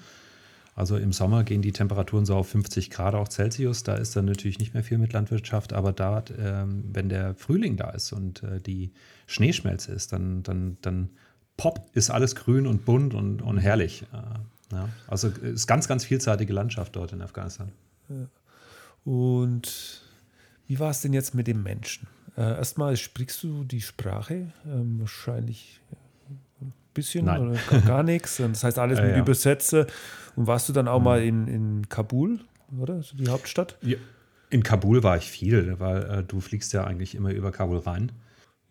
[0.81, 3.83] Also im Sommer gehen die Temperaturen so auf 50 Grad auch Celsius.
[3.83, 7.77] Da ist dann natürlich nicht mehr viel mit Landwirtschaft, aber da, ähm, wenn der Frühling
[7.77, 8.91] da ist und äh, die
[9.27, 11.11] Schneeschmelze ist, dann, dann, dann
[11.59, 14.05] pop, ist alles grün und bunt und, und herrlich.
[14.15, 14.89] Äh, ja.
[15.07, 17.71] Also ist ganz, ganz vielseitige Landschaft dort in Afghanistan.
[18.09, 18.27] Ja.
[19.05, 20.01] Und
[20.67, 22.09] wie war es denn jetzt mit dem Menschen?
[22.39, 26.00] Äh, erstmal sprichst du die Sprache, ähm, wahrscheinlich ein
[27.01, 27.49] bisschen Nein.
[27.49, 28.37] oder gar, gar nichts.
[28.37, 29.19] Das heißt alles Äh, mit ja.
[29.19, 29.87] Übersetzer.
[30.37, 32.39] Und warst du dann auch mal in, in Kabul,
[32.81, 32.95] oder?
[32.95, 33.77] Also die Hauptstadt?
[33.83, 33.97] Ja.
[34.51, 38.13] In Kabul war ich viel, weil äh, du fliegst ja eigentlich immer über Kabul rein.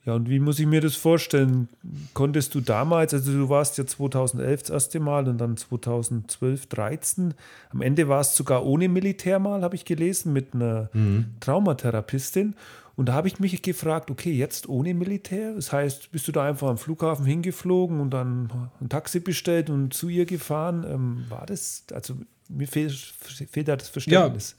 [0.05, 1.67] Ja, und wie muss ich mir das vorstellen?
[2.13, 7.33] Konntest du damals, also du warst ja 2011 das erste Mal und dann 2012, 13.
[7.71, 10.89] Am Ende warst du sogar ohne Militär mal, habe ich gelesen, mit einer
[11.41, 12.55] Traumatherapistin.
[12.99, 15.53] Und da habe ich mich gefragt, okay, jetzt ohne Militär?
[15.55, 19.93] Das heißt, bist du da einfach am Flughafen hingeflogen und dann ein Taxi bestellt und
[19.93, 20.85] zu ihr gefahren?
[20.85, 22.15] Ähm, war das, also
[22.49, 24.57] mir fehlt, fehlt da das Verständnis.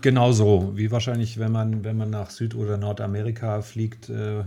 [0.00, 4.44] Genau so, wie wahrscheinlich, wenn man, wenn man nach Süd- oder Nordamerika fliegt, äh, äh,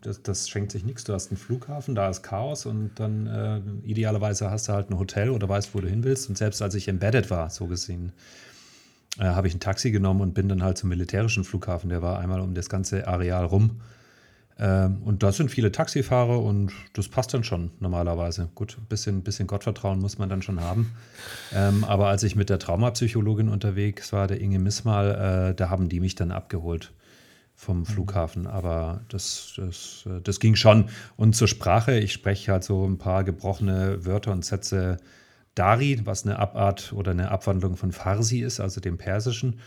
[0.00, 1.04] das, das schenkt sich nichts.
[1.04, 4.98] Du hast einen Flughafen, da ist Chaos und dann äh, idealerweise hast du halt ein
[4.98, 6.28] Hotel oder weißt, wo du hin willst.
[6.28, 8.10] Und selbst als ich embedded war, so gesehen,
[9.18, 11.90] äh, habe ich ein Taxi genommen und bin dann halt zum militärischen Flughafen.
[11.90, 13.80] Der war einmal um das ganze Areal rum.
[14.58, 18.50] Ähm, und da sind viele Taxifahrer und das passt dann schon normalerweise.
[18.54, 20.92] Gut, ein bisschen, bisschen Gottvertrauen muss man dann schon haben.
[21.54, 25.88] Ähm, aber als ich mit der Traumapsychologin unterwegs war, der Inge Missmal, äh, da haben
[25.88, 26.92] die mich dann abgeholt
[27.54, 28.46] vom Flughafen.
[28.46, 30.90] Aber das, das, äh, das ging schon.
[31.16, 34.98] Und zur Sprache, ich spreche halt so ein paar gebrochene Wörter und Sätze
[35.60, 39.60] Dari, was eine Abart oder eine Abwandlung von Farsi ist, also dem Persischen.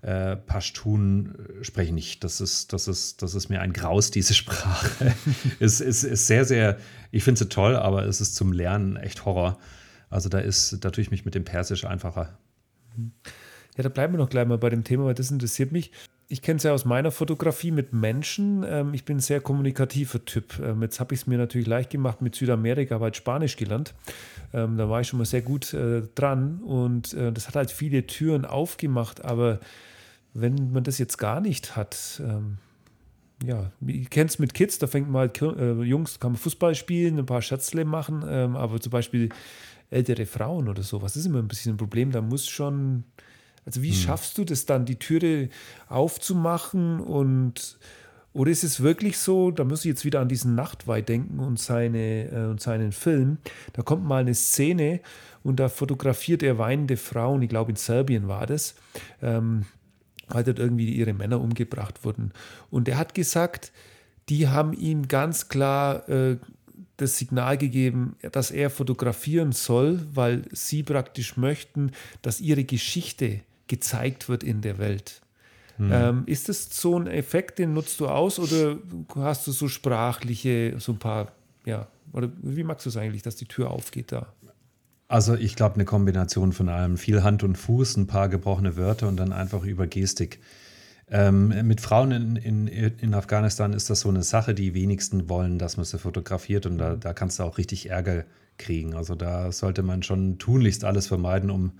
[0.00, 2.22] Äh, Pashtun äh, spreche ich nicht.
[2.22, 5.12] Das ist, das, ist, das ist mir ein Graus, diese Sprache.
[5.58, 6.78] es ist, ist sehr, sehr,
[7.10, 9.58] ich finde sie toll, aber es ist zum Lernen echt Horror.
[10.08, 12.38] Also da ist, da tue ich mich mit dem Persisch einfacher.
[13.76, 15.90] Ja, da bleiben wir noch gleich mal bei dem Thema, weil das interessiert mich.
[16.32, 18.64] Ich kenne es ja aus meiner Fotografie mit Menschen.
[18.64, 20.60] Ähm, ich bin ein sehr kommunikativer Typ.
[20.60, 23.94] Ähm, jetzt habe ich es mir natürlich leicht gemacht mit Südamerika, habe halt Spanisch gelernt.
[24.52, 27.72] Ähm, da war ich schon mal sehr gut äh, dran und äh, das hat halt
[27.72, 29.24] viele Türen aufgemacht.
[29.24, 29.58] Aber
[30.32, 32.58] wenn man das jetzt gar nicht hat, ähm,
[33.44, 36.76] ja, ich kenne es mit Kids, da fängt man halt, äh, Jungs, kann man Fußball
[36.76, 39.30] spielen, ein paar Schätzle machen, ähm, aber zum Beispiel
[39.90, 42.12] ältere Frauen oder sowas, das ist immer ein bisschen ein Problem.
[42.12, 43.02] Da muss schon,
[43.64, 45.48] also wie schaffst du das dann, die Türe
[45.88, 47.78] aufzumachen und
[48.32, 51.58] oder ist es wirklich so, da muss ich jetzt wieder an diesen Nachtweih denken und,
[51.58, 53.38] seine, äh, und seinen Film,
[53.72, 55.00] da kommt mal eine Szene
[55.42, 58.76] und da fotografiert er weinende Frauen, ich glaube in Serbien war das,
[59.20, 59.66] ähm,
[60.28, 62.32] weil dort irgendwie ihre Männer umgebracht wurden.
[62.70, 63.72] Und er hat gesagt,
[64.28, 66.36] die haben ihm ganz klar äh,
[66.98, 71.90] das Signal gegeben, dass er fotografieren soll, weil sie praktisch möchten,
[72.22, 73.40] dass ihre Geschichte
[73.70, 75.22] gezeigt wird in der Welt.
[75.80, 78.76] Ähm, ist das so ein Effekt, den nutzt du aus oder
[79.14, 81.32] hast du so sprachliche, so ein paar,
[81.64, 84.26] ja, oder wie magst du es eigentlich, dass die Tür aufgeht da?
[85.08, 86.98] Also ich glaube, eine Kombination von allem.
[86.98, 90.40] Viel Hand und Fuß, ein paar gebrochene Wörter und dann einfach über Gestik.
[91.08, 95.58] Ähm, mit Frauen in, in, in Afghanistan ist das so eine Sache, die wenigsten wollen,
[95.58, 98.24] dass man sie fotografiert und da, da kannst du auch richtig Ärger
[98.58, 98.94] kriegen.
[98.94, 101.72] Also da sollte man schon tunlichst alles vermeiden, um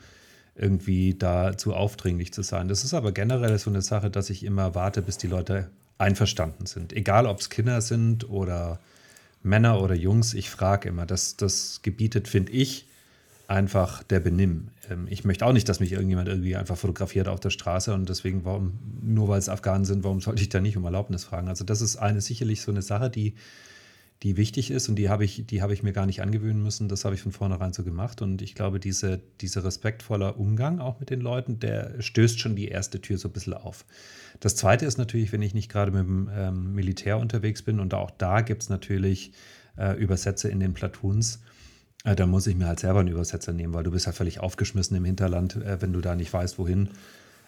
[0.60, 2.68] irgendwie da zu aufdringlich zu sein.
[2.68, 6.66] Das ist aber generell so eine Sache, dass ich immer warte, bis die Leute einverstanden
[6.66, 6.92] sind.
[6.92, 8.78] Egal, ob es Kinder sind oder
[9.42, 11.06] Männer oder Jungs, ich frage immer.
[11.06, 12.86] Das, das gebietet, finde ich,
[13.48, 14.68] einfach der Benimm.
[14.90, 18.08] Ähm, ich möchte auch nicht, dass mich irgendjemand irgendwie einfach fotografiert auf der Straße und
[18.08, 21.48] deswegen, warum, nur weil es Afghanen sind, warum sollte ich da nicht um Erlaubnis fragen?
[21.48, 23.34] Also das ist eine sicherlich so eine Sache, die,
[24.22, 26.88] die wichtig ist und die habe ich, die habe ich mir gar nicht angewöhnen müssen.
[26.88, 28.20] Das habe ich von vornherein so gemacht.
[28.20, 32.68] Und ich glaube, diese, dieser respektvoller Umgang auch mit den Leuten, der stößt schon die
[32.68, 33.86] erste Tür so ein bisschen auf.
[34.38, 37.94] Das zweite ist natürlich, wenn ich nicht gerade mit dem ähm, Militär unterwegs bin und
[37.94, 39.32] auch da gibt es natürlich
[39.78, 41.40] äh, Übersetzer in den Platoons.
[42.04, 44.40] Äh, da muss ich mir halt selber einen Übersetzer nehmen, weil du bist ja völlig
[44.40, 46.90] aufgeschmissen im Hinterland, äh, wenn du da nicht weißt, wohin.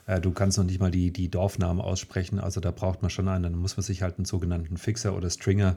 [0.06, 2.38] Äh, du kannst noch nicht mal die, die Dorfnamen aussprechen.
[2.38, 3.44] Also da braucht man schon einen.
[3.44, 5.76] Dann muss man sich halt einen sogenannten Fixer oder Stringer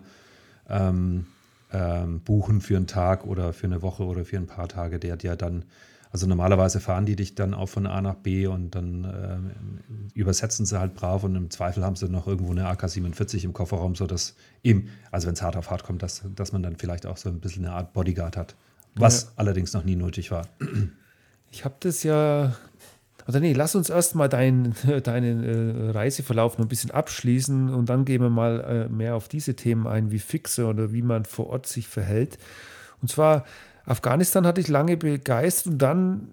[0.69, 1.25] ähm,
[1.71, 5.17] ähm, buchen für einen Tag oder für eine Woche oder für ein paar Tage, der
[5.17, 5.65] dir dann,
[6.11, 10.65] also normalerweise fahren die dich dann auch von A nach B und dann ähm, übersetzen
[10.65, 14.35] sie halt brav und im Zweifel haben sie noch irgendwo eine AK-47 im Kofferraum, sodass
[14.63, 17.29] eben, also wenn es hart auf hart kommt, dass, dass man dann vielleicht auch so
[17.29, 18.55] ein bisschen eine Art Bodyguard hat.
[18.95, 19.29] Was Ja.
[19.35, 20.47] allerdings noch nie nötig war.
[21.51, 22.55] Ich habe das ja.
[23.27, 28.05] Oder nee, lass uns erstmal deinen deinen äh, Reiseverlauf noch ein bisschen abschließen und dann
[28.05, 31.47] gehen wir mal äh, mehr auf diese Themen ein, wie Fixe oder wie man vor
[31.47, 32.37] Ort sich verhält.
[33.01, 33.45] Und zwar,
[33.85, 36.27] Afghanistan hatte ich lange begeistert und dann,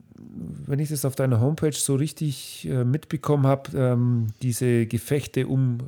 [0.66, 5.78] wenn ich das auf deiner Homepage so richtig äh, mitbekommen habe, ähm, diese Gefechte um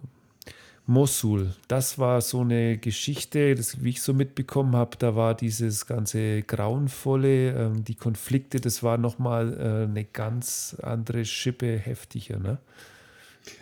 [0.87, 1.55] Mosul.
[1.67, 6.43] Das war so eine Geschichte, das, wie ich so mitbekommen habe, da war dieses ganze
[6.43, 12.39] Grauenvolle, ähm, die Konflikte, das war nochmal äh, eine ganz andere Schippe heftiger.
[12.39, 12.59] Ne?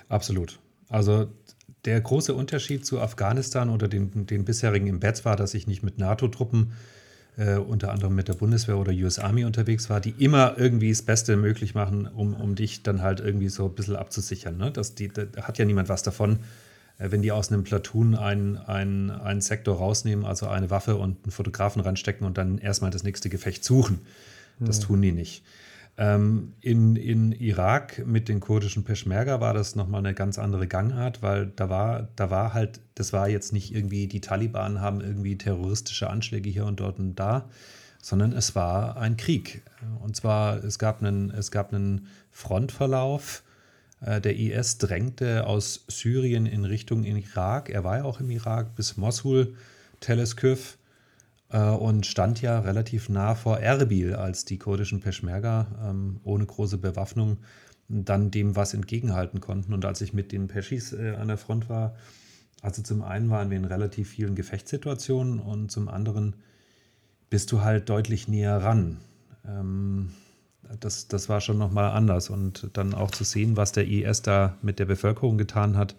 [0.08, 0.58] Absolut.
[0.88, 1.28] Also
[1.84, 5.98] der große Unterschied zu Afghanistan oder den, den bisherigen Embeds war, dass ich nicht mit
[5.98, 6.72] NATO-Truppen,
[7.36, 11.02] äh, unter anderem mit der Bundeswehr oder US Army unterwegs war, die immer irgendwie das
[11.02, 14.56] Beste möglich machen, um, um dich dann halt irgendwie so ein bisschen abzusichern.
[14.56, 14.70] Ne?
[14.70, 16.40] Das, die, da hat ja niemand was davon,
[17.10, 21.32] wenn die aus einem Platoon einen, einen, einen Sektor rausnehmen, also eine Waffe und einen
[21.32, 24.00] Fotografen reinstecken und dann erstmal das nächste Gefecht suchen.
[24.60, 24.84] Das mhm.
[24.84, 25.42] tun die nicht.
[25.98, 31.22] Ähm, in, in Irak mit den kurdischen Peschmerga war das nochmal eine ganz andere Gangart,
[31.22, 35.36] weil da war, da war halt, das war jetzt nicht irgendwie, die Taliban haben irgendwie
[35.36, 37.48] terroristische Anschläge hier und dort und da,
[38.00, 39.62] sondern es war ein Krieg.
[40.00, 43.51] Und zwar, es gab einen, es gab einen Frontverlauf, äh,
[44.04, 47.70] der IS drängte aus Syrien in Richtung Irak.
[47.70, 49.54] Er war ja auch im Irak bis Mosul,
[50.00, 50.76] Telesküf
[51.52, 56.78] äh, und stand ja relativ nah vor Erbil, als die kurdischen Peschmerga ähm, ohne große
[56.78, 57.38] Bewaffnung
[57.88, 59.72] dann dem was entgegenhalten konnten.
[59.72, 61.94] Und als ich mit den Peschis äh, an der Front war,
[62.62, 66.36] also zum einen waren wir in relativ vielen Gefechtssituationen und zum anderen
[67.28, 68.98] bist du halt deutlich näher ran.
[69.46, 70.12] Ähm,
[70.80, 72.30] das, das war schon nochmal anders.
[72.30, 75.94] Und dann auch zu sehen, was der IS da mit der Bevölkerung getan hat,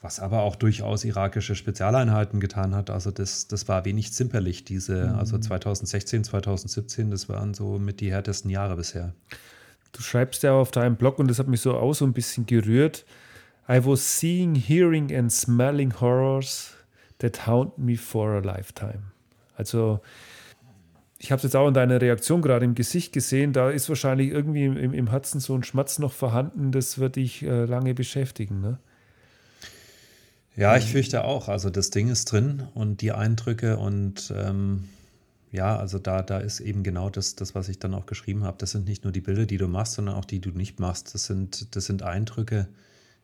[0.00, 2.90] was aber auch durchaus irakische Spezialeinheiten getan hat.
[2.90, 5.18] Also das, das war wenig zimperlich, diese, mhm.
[5.18, 9.14] also 2016, 2017, das waren so mit die härtesten Jahre bisher.
[9.92, 12.46] Du schreibst ja auf deinem Blog, und das hat mich so auch so ein bisschen
[12.46, 13.04] gerührt,
[13.68, 16.74] I was seeing, hearing and smelling horrors
[17.18, 19.12] that haunt me for a lifetime.
[19.56, 20.00] Also
[21.22, 24.30] ich habe es jetzt auch in deiner Reaktion gerade im Gesicht gesehen, da ist wahrscheinlich
[24.30, 28.60] irgendwie im, im Herzen so ein Schmatz noch vorhanden, das wird dich äh, lange beschäftigen.
[28.60, 28.78] Ne?
[30.56, 31.48] Ja, ich fürchte auch.
[31.48, 34.88] Also das Ding ist drin und die Eindrücke und ähm,
[35.52, 38.56] ja, also da, da ist eben genau das, das, was ich dann auch geschrieben habe.
[38.58, 40.80] Das sind nicht nur die Bilder, die du machst, sondern auch die, die du nicht
[40.80, 41.14] machst.
[41.14, 42.66] Das sind, das sind Eindrücke,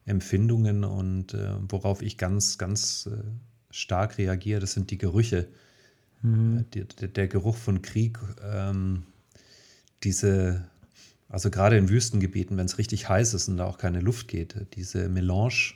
[0.04, 3.24] Empfindungen und äh, worauf ich ganz, ganz äh,
[3.72, 5.48] stark reagiere, das sind die Gerüche
[6.22, 6.64] Mhm.
[6.74, 9.04] Der, der, Geruch von Krieg, ähm,
[10.02, 10.68] diese,
[11.28, 14.54] also gerade in Wüstengebieten, wenn es richtig heiß ist und da auch keine Luft geht,
[14.74, 15.74] diese Melange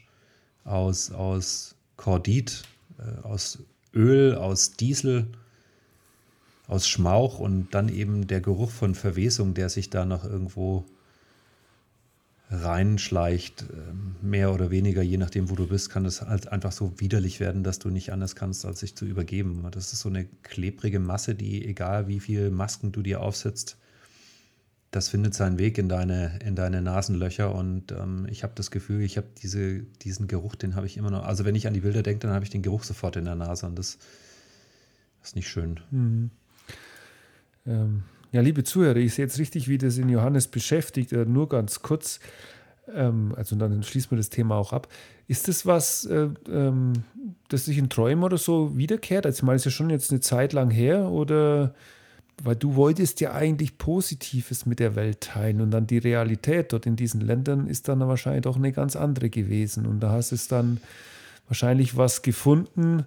[0.64, 2.64] aus, aus Kordit,
[2.98, 3.58] äh, aus
[3.94, 5.28] Öl, aus Diesel,
[6.66, 10.84] aus Schmauch und dann eben der Geruch von Verwesung, der sich da noch irgendwo
[12.52, 17.00] reinschleicht, ähm, mehr oder weniger, je nachdem, wo du bist, kann es halt einfach so
[17.00, 19.66] widerlich werden, dass du nicht anders kannst, als sich zu übergeben.
[19.70, 23.78] Das ist so eine klebrige Masse, die, egal wie viele Masken du dir aufsetzt,
[24.90, 27.54] das findet seinen Weg in deine, in deine Nasenlöcher.
[27.54, 31.10] Und ähm, ich habe das Gefühl, ich habe diese, diesen Geruch, den habe ich immer
[31.10, 31.24] noch.
[31.24, 33.34] Also wenn ich an die Bilder denke, dann habe ich den Geruch sofort in der
[33.34, 33.96] Nase und das,
[35.20, 35.80] das ist nicht schön.
[35.90, 36.30] Mhm.
[37.64, 38.02] Ähm,
[38.32, 41.82] ja, liebe Zuhörer, ich sehe jetzt richtig, wie das in Johannes beschäftigt, äh, nur ganz
[41.82, 42.18] kurz.
[42.92, 44.88] Ähm, also dann schließen wir das Thema auch ab.
[45.28, 47.04] Ist das was, äh, ähm,
[47.48, 49.26] das sich in Träumen oder so wiederkehrt?
[49.26, 51.74] Also ich meine, ist ja schon jetzt eine Zeit lang her oder
[52.42, 56.86] weil du wolltest ja eigentlich Positives mit der Welt teilen und dann die Realität dort
[56.86, 60.48] in diesen Ländern ist dann wahrscheinlich doch eine ganz andere gewesen und da hast es
[60.48, 60.80] dann
[61.46, 63.04] wahrscheinlich was gefunden,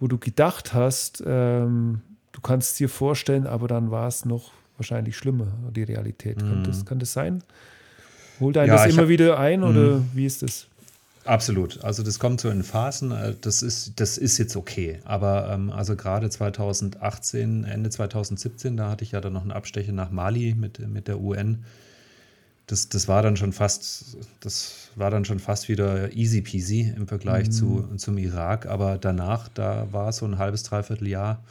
[0.00, 2.00] wo du gedacht hast, ähm,
[2.32, 6.42] du kannst es dir vorstellen, aber dann war es noch wahrscheinlich schlimmer, die Realität.
[6.42, 6.48] Mhm.
[6.48, 7.42] Kann, das, kann das sein?
[8.40, 10.10] Holt einen ja, das immer hab, wieder ein oder mhm.
[10.14, 10.66] wie ist das?
[11.24, 11.82] Absolut.
[11.82, 13.12] Also das kommt so in Phasen.
[13.12, 15.00] Äh, das ist, das ist jetzt okay.
[15.04, 19.92] Aber ähm, also gerade 2018, Ende 2017, da hatte ich ja dann noch einen Abstecher
[19.92, 21.64] nach Mali mit, mit der UN.
[22.66, 27.06] Das, das war dann schon fast, das war dann schon fast wieder easy peasy im
[27.06, 27.52] Vergleich mhm.
[27.52, 28.66] zu, zum Irak.
[28.66, 31.42] Aber danach, da war so ein halbes, dreiviertel Jahr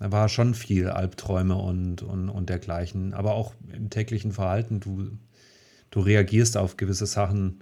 [0.00, 3.12] da war schon viel Albträume und, und, und dergleichen.
[3.12, 5.10] Aber auch im täglichen Verhalten, du,
[5.90, 7.60] du reagierst auf gewisse Sachen.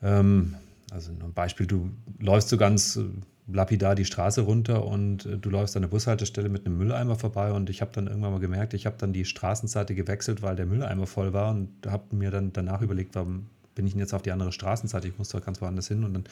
[0.00, 0.54] Ähm,
[0.92, 3.04] also ein Beispiel, du läufst so ganz äh,
[3.52, 7.52] lapidar die Straße runter und äh, du läufst an der Bushaltestelle mit einem Mülleimer vorbei
[7.52, 10.66] und ich habe dann irgendwann mal gemerkt, ich habe dann die Straßenseite gewechselt, weil der
[10.66, 14.22] Mülleimer voll war und habe mir dann danach überlegt, warum bin ich denn jetzt auf
[14.22, 15.08] die andere Straßenseite?
[15.08, 16.24] Ich muss doch ganz woanders hin und dann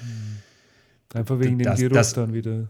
[1.14, 2.68] Einfach wegen das, dem Geruch das, dann wieder.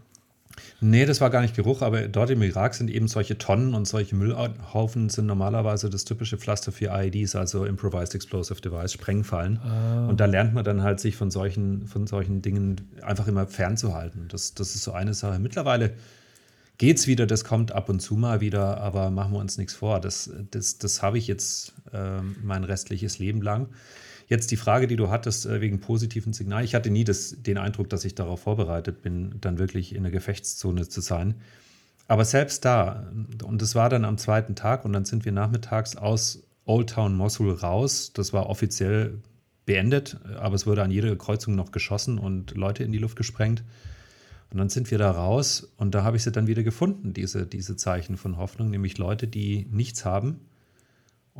[0.81, 3.85] Nee, das war gar nicht Geruch, aber dort im Irak sind eben solche Tonnen und
[3.85, 9.59] solche Müllhaufen sind normalerweise das typische Pflaster für IEDs, also Improvised Explosive Device, Sprengfallen.
[9.59, 10.07] Ah.
[10.07, 14.27] Und da lernt man dann halt, sich von solchen, von solchen Dingen einfach immer fernzuhalten.
[14.29, 15.39] Das, das ist so eine Sache.
[15.39, 15.93] Mittlerweile
[16.77, 19.73] geht es wieder, das kommt ab und zu mal wieder, aber machen wir uns nichts
[19.73, 19.99] vor.
[19.99, 23.67] Das, das, das habe ich jetzt äh, mein restliches Leben lang.
[24.29, 26.63] Jetzt die Frage, die du hattest äh, wegen positiven Signal.
[26.63, 30.11] Ich hatte nie das, den Eindruck, dass ich darauf vorbereitet bin, dann wirklich in der
[30.11, 31.33] Gefechtszone zu sein.
[32.07, 33.11] Aber selbst da,
[33.43, 37.15] und es war dann am zweiten Tag, und dann sind wir nachmittags aus Old Town
[37.15, 38.13] Mosul raus.
[38.13, 39.17] Das war offiziell
[39.65, 43.63] beendet, aber es wurde an jeder Kreuzung noch geschossen und Leute in die Luft gesprengt.
[44.51, 47.45] Und dann sind wir da raus und da habe ich sie dann wieder gefunden, diese,
[47.47, 50.39] diese Zeichen von Hoffnung, nämlich Leute, die nichts haben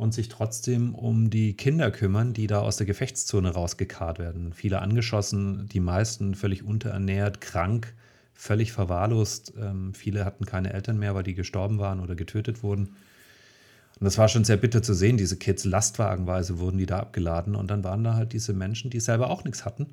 [0.00, 4.54] und sich trotzdem um die Kinder kümmern, die da aus der Gefechtszone rausgekarrt werden.
[4.54, 7.92] Viele angeschossen, die meisten völlig unterernährt, krank,
[8.32, 9.52] völlig verwahrlost.
[9.60, 12.86] Ähm, viele hatten keine Eltern mehr, weil die gestorben waren oder getötet wurden.
[12.86, 17.54] Und das war schon sehr bitter zu sehen, diese Kids, lastwagenweise wurden die da abgeladen
[17.54, 19.88] und dann waren da halt diese Menschen, die selber auch nichts hatten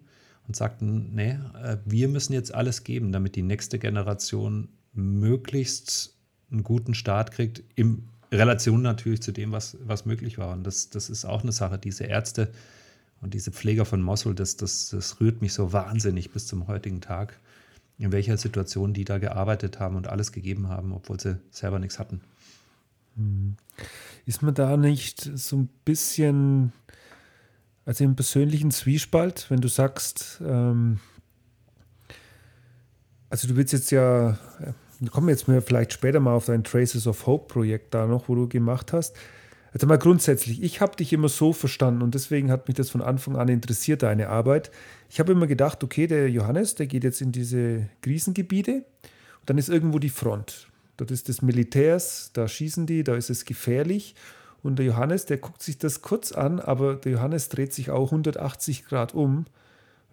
[0.48, 6.16] und sagten, nee, äh, wir müssen jetzt alles geben, damit die nächste Generation möglichst
[6.50, 10.54] einen guten Start kriegt, in Relation natürlich zu dem, was, was möglich war.
[10.54, 12.52] Und das, das ist auch eine Sache, diese Ärzte
[13.22, 17.02] und diese Pfleger von Mosul, das, das, das rührt mich so wahnsinnig bis zum heutigen
[17.02, 17.40] Tag,
[17.98, 22.00] in welcher Situation die da gearbeitet haben und alles gegeben haben, obwohl sie selber nichts
[22.00, 22.22] hatten.
[24.26, 26.74] Ist man da nicht so ein bisschen,
[27.86, 31.00] also im persönlichen Zwiespalt, wenn du sagst, ähm,
[33.30, 34.38] also du willst jetzt ja,
[35.00, 38.30] wir kommen jetzt mal vielleicht später mal auf dein Traces of Hope Projekt da noch,
[38.30, 39.16] wo du gemacht hast.
[39.74, 43.02] Also mal grundsätzlich, ich habe dich immer so verstanden und deswegen hat mich das von
[43.02, 44.72] Anfang an interessiert, deine Arbeit.
[45.10, 48.84] Ich habe immer gedacht, okay, der Johannes, der geht jetzt in diese Krisengebiete und
[49.46, 50.68] dann ist irgendwo die Front.
[50.96, 54.16] Dort ist des Militärs, da schießen die, da ist es gefährlich.
[54.64, 58.08] Und der Johannes, der guckt sich das kurz an, aber der Johannes dreht sich auch
[58.08, 59.46] 180 Grad um,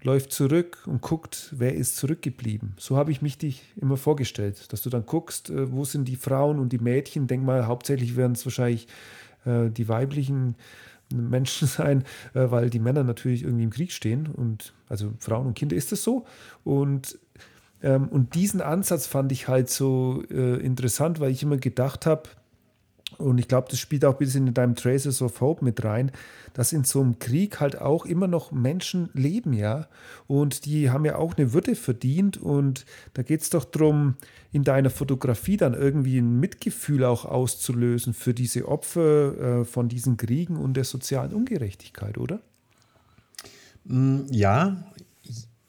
[0.05, 2.75] läuft zurück und guckt, wer ist zurückgeblieben.
[2.79, 6.17] So habe ich mich dich immer vorgestellt, dass du dann guckst, äh, wo sind die
[6.17, 7.27] Frauen und die Mädchen.
[7.27, 8.87] Denk mal, hauptsächlich werden es wahrscheinlich
[9.47, 10.57] äh, die weiblichen
[11.13, 14.27] Menschen sein, äh, weil die Männer natürlich irgendwie im Krieg stehen.
[14.27, 16.27] Und also Frauen und Kinder ist es so.
[16.63, 17.19] Und
[17.83, 22.31] ähm, und diesen Ansatz fand ich halt so interessant, weil ich immer gedacht habe,
[23.19, 26.11] und ich glaube, das spielt auch ein bisschen in deinem Traces of Hope mit rein,
[26.55, 29.89] dass in so einem Krieg halt auch immer noch Menschen leben, ja.
[30.27, 32.37] Und die haben ja auch eine Würde verdient.
[32.37, 34.15] Und da geht es doch darum,
[34.53, 40.17] in deiner Fotografie dann irgendwie ein Mitgefühl auch auszulösen für diese Opfer äh, von diesen
[40.17, 42.41] Kriegen und der sozialen Ungerechtigkeit, oder?
[43.85, 44.85] Mm, ja,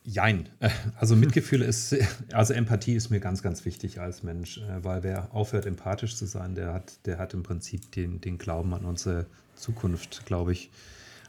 [0.06, 0.50] Jein.
[0.98, 1.96] Also Mitgefühl ist,
[2.32, 6.26] also Empathie ist mir ganz, ganz wichtig als Mensch, äh, weil wer aufhört, empathisch zu
[6.26, 10.70] sein, der hat, der hat im Prinzip den, den Glauben an unsere Zukunft, glaube ich,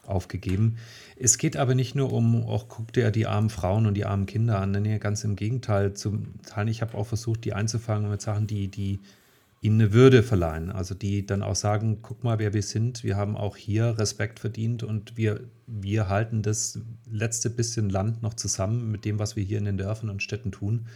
[0.04, 0.76] aufgegeben.
[1.16, 4.26] Es geht aber nicht nur um, auch guck dir die armen Frauen und die armen
[4.26, 5.94] Kinder an, nee, ganz im Gegenteil.
[5.94, 9.00] Zum Teil, ich habe auch versucht, die einzufangen mit Sachen, die, die
[9.60, 10.70] ihnen eine Würde verleihen.
[10.70, 13.02] Also die dann auch sagen, guck mal, wer wir sind.
[13.02, 16.78] Wir haben auch hier Respekt verdient und wir, wir halten das
[17.10, 20.52] letzte bisschen Land noch zusammen mit dem, was wir hier in den Dörfern und Städten
[20.52, 20.86] tun.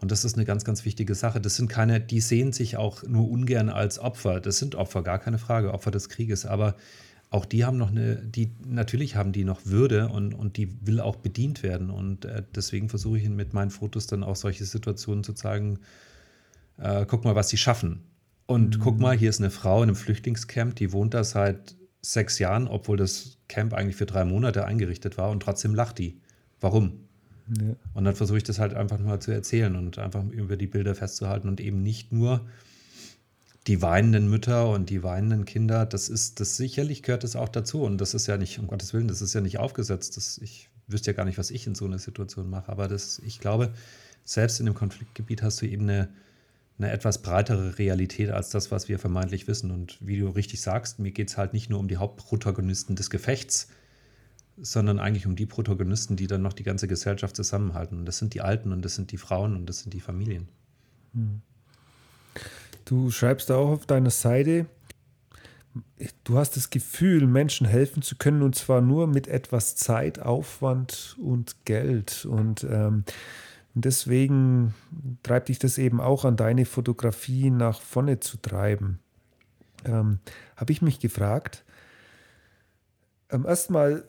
[0.00, 1.40] Und das ist eine ganz, ganz wichtige Sache.
[1.40, 4.40] Das sind keine, die sehen sich auch nur ungern als Opfer.
[4.40, 6.46] Das sind Opfer, gar keine Frage, Opfer des Krieges.
[6.46, 6.76] Aber
[7.30, 11.00] auch die haben noch eine, die, natürlich haben die noch Würde und, und die will
[11.00, 11.90] auch bedient werden.
[11.90, 15.78] Und äh, deswegen versuche ich mit meinen Fotos dann auch solche Situationen zu zeigen,
[16.78, 18.04] äh, guck mal, was sie schaffen.
[18.46, 18.80] Und mhm.
[18.82, 22.68] guck mal, hier ist eine Frau in einem Flüchtlingscamp, die wohnt da seit sechs Jahren,
[22.68, 26.20] obwohl das Camp eigentlich für drei Monate eingerichtet war und trotzdem lacht die.
[26.60, 27.00] Warum?
[27.48, 27.76] Ja.
[27.94, 30.94] Und dann versuche ich das halt einfach mal zu erzählen und einfach über die Bilder
[30.94, 32.46] festzuhalten und eben nicht nur
[33.66, 37.82] die weinenden Mütter und die weinenden Kinder, das ist, das sicherlich gehört das auch dazu.
[37.82, 40.16] Und das ist ja nicht, um Gottes Willen, das ist ja nicht aufgesetzt.
[40.16, 42.70] Das, ich wüsste ja gar nicht, was ich in so einer Situation mache.
[42.70, 43.72] Aber das, ich glaube,
[44.24, 46.10] selbst in einem Konfliktgebiet hast du eben eine,
[46.78, 49.70] eine etwas breitere Realität als das, was wir vermeintlich wissen.
[49.70, 53.10] Und wie du richtig sagst, mir geht es halt nicht nur um die Hauptprotagonisten des
[53.10, 53.68] Gefechts,
[54.56, 57.98] sondern eigentlich um die Protagonisten, die dann noch die ganze Gesellschaft zusammenhalten.
[57.98, 60.48] Und das sind die Alten und das sind die Frauen und das sind die Familien.
[61.12, 61.42] Hm.
[62.84, 64.66] Du schreibst auch auf deiner Seite,
[66.24, 71.16] du hast das Gefühl, Menschen helfen zu können und zwar nur mit etwas Zeit, Aufwand
[71.20, 72.24] und Geld.
[72.24, 73.04] Und ähm,
[73.74, 74.74] und deswegen
[75.22, 79.00] treibt dich das eben auch an, deine Fotografie nach vorne zu treiben.
[79.84, 80.18] Ähm,
[80.56, 81.64] Habe ich mich gefragt.
[83.30, 84.04] Ähm, Erstmal,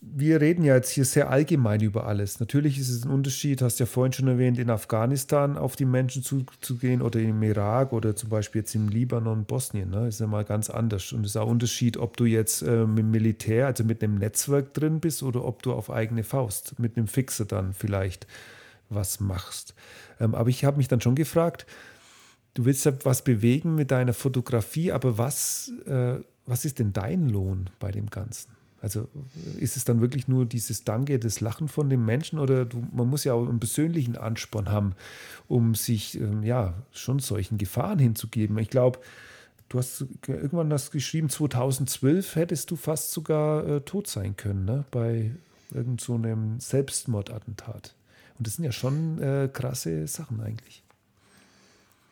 [0.00, 2.38] wir reden ja jetzt hier sehr allgemein über alles.
[2.38, 6.22] Natürlich ist es ein Unterschied, hast ja vorhin schon erwähnt, in Afghanistan auf die Menschen
[6.22, 9.90] zuzugehen oder im Irak oder zum Beispiel jetzt im Libanon, Bosnien.
[9.90, 10.06] Ne?
[10.06, 11.12] Ist ja mal ganz anders.
[11.12, 14.04] Und es ist auch ein Unterschied, ob du jetzt äh, mit dem Militär, also mit
[14.04, 18.28] einem Netzwerk drin bist oder ob du auf eigene Faust, mit einem Fixer dann vielleicht
[18.90, 19.74] was machst.
[20.18, 21.66] Ähm, aber ich habe mich dann schon gefragt,
[22.54, 26.16] du willst ja was bewegen mit deiner Fotografie, aber was, äh,
[26.46, 28.50] was ist denn dein Lohn bei dem Ganzen?
[28.82, 29.08] Also
[29.58, 33.08] ist es dann wirklich nur dieses Danke, das Lachen von dem Menschen oder du, man
[33.08, 34.94] muss ja auch einen persönlichen Ansporn haben,
[35.48, 38.56] um sich ähm, ja schon solchen Gefahren hinzugeben.
[38.58, 39.00] Ich glaube,
[39.68, 44.84] du hast irgendwann das geschrieben, 2012 hättest du fast sogar äh, tot sein können, ne?
[44.90, 45.32] bei
[45.72, 47.94] irgendeinem so Selbstmordattentat.
[48.40, 50.82] Und das sind ja schon äh, krasse Sachen eigentlich.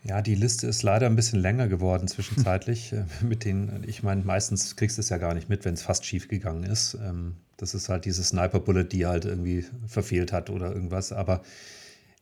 [0.05, 2.93] Ja, die Liste ist leider ein bisschen länger geworden zwischenzeitlich.
[2.93, 5.81] Äh, mit den, ich meine, meistens kriegst du es ja gar nicht mit, wenn es
[5.81, 6.99] fast schief gegangen ist.
[7.03, 11.13] Ähm, das ist halt diese Sniper-Bullet, die halt irgendwie verfehlt hat oder irgendwas.
[11.13, 11.41] Aber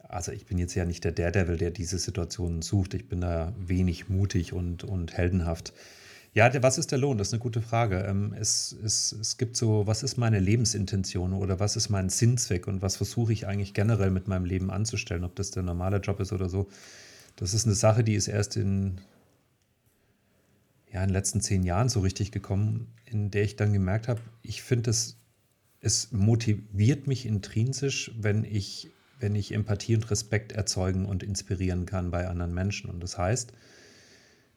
[0.04, 2.94] also ich bin jetzt ja nicht der Daredevil, der diese Situationen sucht.
[2.94, 5.72] Ich bin da wenig mutig und, und heldenhaft.
[6.36, 7.16] Ja, was ist der Lohn?
[7.16, 8.00] Das ist eine gute Frage.
[8.00, 12.66] Ähm, es, es, es gibt so, was ist meine Lebensintention oder was ist mein Sinnzweck
[12.66, 16.20] und was versuche ich eigentlich generell mit meinem Leben anzustellen, ob das der normale Job
[16.20, 16.68] ist oder so.
[17.36, 19.00] Das ist eine Sache, die ist erst in,
[20.92, 24.20] ja, in den letzten zehn Jahren so richtig gekommen, in der ich dann gemerkt habe,
[24.42, 25.16] ich finde es,
[25.80, 32.10] es motiviert mich intrinsisch, wenn ich, wenn ich Empathie und Respekt erzeugen und inspirieren kann
[32.10, 32.90] bei anderen Menschen.
[32.90, 33.54] Und das heißt,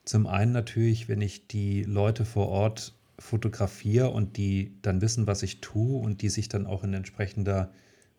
[0.06, 5.44] zum einen natürlich, wenn ich die Leute vor Ort fotografiere und die dann wissen, was
[5.44, 7.72] ich tue und die sich dann auch in entsprechender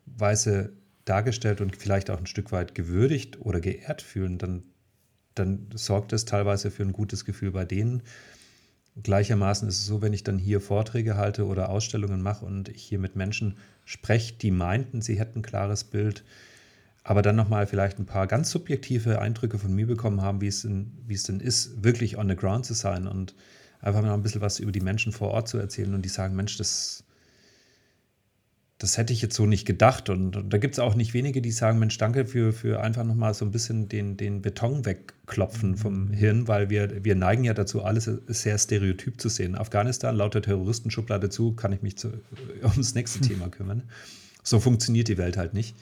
[0.07, 0.73] Weise
[1.05, 4.63] dargestellt und vielleicht auch ein Stück weit gewürdigt oder geehrt fühlen, dann,
[5.35, 8.03] dann sorgt es teilweise für ein gutes Gefühl bei denen.
[9.03, 12.83] Gleichermaßen ist es so, wenn ich dann hier Vorträge halte oder Ausstellungen mache und ich
[12.83, 16.25] hier mit Menschen spreche, die meinten, sie hätten ein klares Bild,
[17.03, 20.65] aber dann nochmal vielleicht ein paar ganz subjektive Eindrücke von mir bekommen haben, wie es,
[20.65, 23.35] in, wie es denn ist, wirklich on the ground zu sein und
[23.81, 26.37] einfach mal ein bisschen was über die Menschen vor Ort zu erzählen und die sagen,
[26.37, 27.05] Mensch, das,
[28.77, 30.11] das hätte ich jetzt so nicht gedacht.
[30.11, 33.05] Und, und da gibt es auch nicht wenige, die sagen, Mensch, danke für, für einfach
[33.05, 36.13] nochmal so ein bisschen den, den Beton wegklopfen vom mhm.
[36.13, 39.57] Hirn, weil wir, wir neigen ja dazu, alles sehr stereotyp zu sehen.
[39.57, 42.13] Afghanistan, lauter Terroristenschublade zu, kann ich mich zu,
[42.63, 43.85] ums nächste Thema kümmern.
[44.43, 45.77] So funktioniert die Welt halt nicht.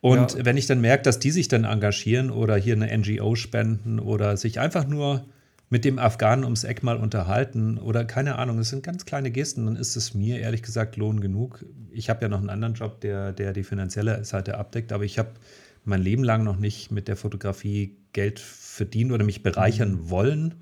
[0.00, 0.44] Und ja.
[0.44, 4.36] wenn ich dann merke, dass die sich dann engagieren oder hier eine NGO spenden oder
[4.36, 5.26] sich einfach nur
[5.68, 9.66] mit dem Afghanen ums Eck mal unterhalten oder keine Ahnung, das sind ganz kleine Gesten,
[9.66, 11.64] dann ist es mir ehrlich gesagt Lohn genug.
[11.92, 15.18] Ich habe ja noch einen anderen Job, der, der die finanzielle Seite abdeckt, aber ich
[15.18, 15.30] habe
[15.84, 20.10] mein Leben lang noch nicht mit der Fotografie Geld verdient oder mich bereichern mhm.
[20.10, 20.54] wollen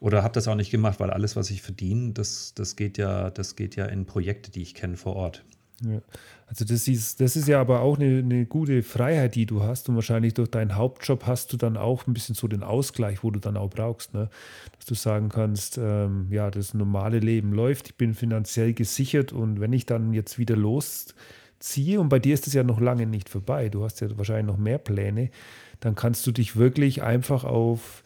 [0.00, 3.30] oder habe das auch nicht gemacht, weil alles, was ich verdiene, das, das, geht ja,
[3.30, 5.44] das geht ja in Projekte, die ich kenne vor Ort.
[5.82, 6.00] Ja.
[6.46, 9.88] Also das ist, das ist ja aber auch eine, eine gute Freiheit, die du hast.
[9.88, 13.30] Und wahrscheinlich durch deinen Hauptjob hast du dann auch ein bisschen so den Ausgleich, wo
[13.30, 14.14] du dann auch brauchst.
[14.14, 14.28] Ne?
[14.76, 19.60] Dass du sagen kannst, ähm, ja, das normale Leben läuft, ich bin finanziell gesichert und
[19.60, 23.28] wenn ich dann jetzt wieder losziehe, und bei dir ist es ja noch lange nicht
[23.28, 25.30] vorbei, du hast ja wahrscheinlich noch mehr Pläne,
[25.80, 28.03] dann kannst du dich wirklich einfach auf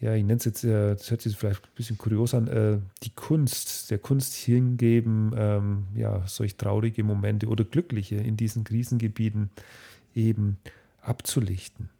[0.00, 2.78] ja, ich nenne es jetzt, äh, das hört sich vielleicht ein bisschen kurios an, äh,
[3.02, 9.50] die Kunst, der Kunst hingeben, ähm, ja, solch traurige Momente oder glückliche in diesen Krisengebieten
[10.14, 10.56] eben
[11.02, 11.90] abzulichten.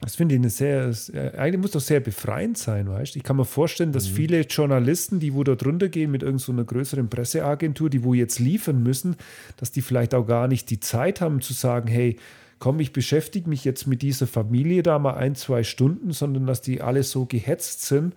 [0.00, 0.92] Das finde ich eine sehr,
[1.38, 3.18] eigentlich muss doch sehr befreiend sein, weißt du?
[3.18, 4.14] Ich kann mir vorstellen, dass mhm.
[4.14, 8.40] viele Journalisten, die wo da drunter gehen mit irgendeiner so größeren Presseagentur, die wo jetzt
[8.40, 9.14] liefern müssen,
[9.58, 12.16] dass die vielleicht auch gar nicht die Zeit haben zu sagen, hey,
[12.62, 16.60] komm, ich beschäftige mich jetzt mit dieser Familie da mal ein, zwei Stunden, sondern dass
[16.60, 18.14] die alle so gehetzt sind.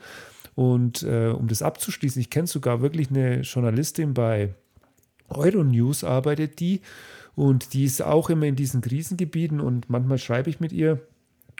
[0.53, 4.53] Und äh, um das abzuschließen, ich kenne sogar wirklich eine Journalistin bei
[5.29, 6.81] Euronews, arbeitet die.
[7.33, 11.01] Und die ist auch immer in diesen Krisengebieten und manchmal schreibe ich mit ihr.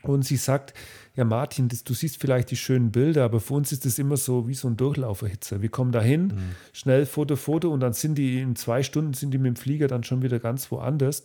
[0.03, 0.75] Und sie sagt,
[1.15, 4.17] ja Martin, das, du siehst vielleicht die schönen Bilder, aber für uns ist das immer
[4.17, 5.63] so wie so ein Durchlauferhitzer.
[5.63, 6.55] Wir kommen dahin, mhm.
[6.71, 9.87] schnell Foto, Foto und dann sind die in zwei Stunden sind die mit dem Flieger
[9.87, 11.23] dann schon wieder ganz woanders.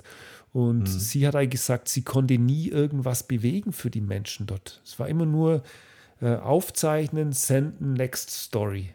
[0.53, 0.86] Und mhm.
[0.86, 4.80] sie hat eigentlich gesagt, sie konnte nie irgendwas bewegen für die Menschen dort.
[4.84, 5.62] Es war immer nur
[6.20, 8.92] äh, aufzeichnen, senden, next story.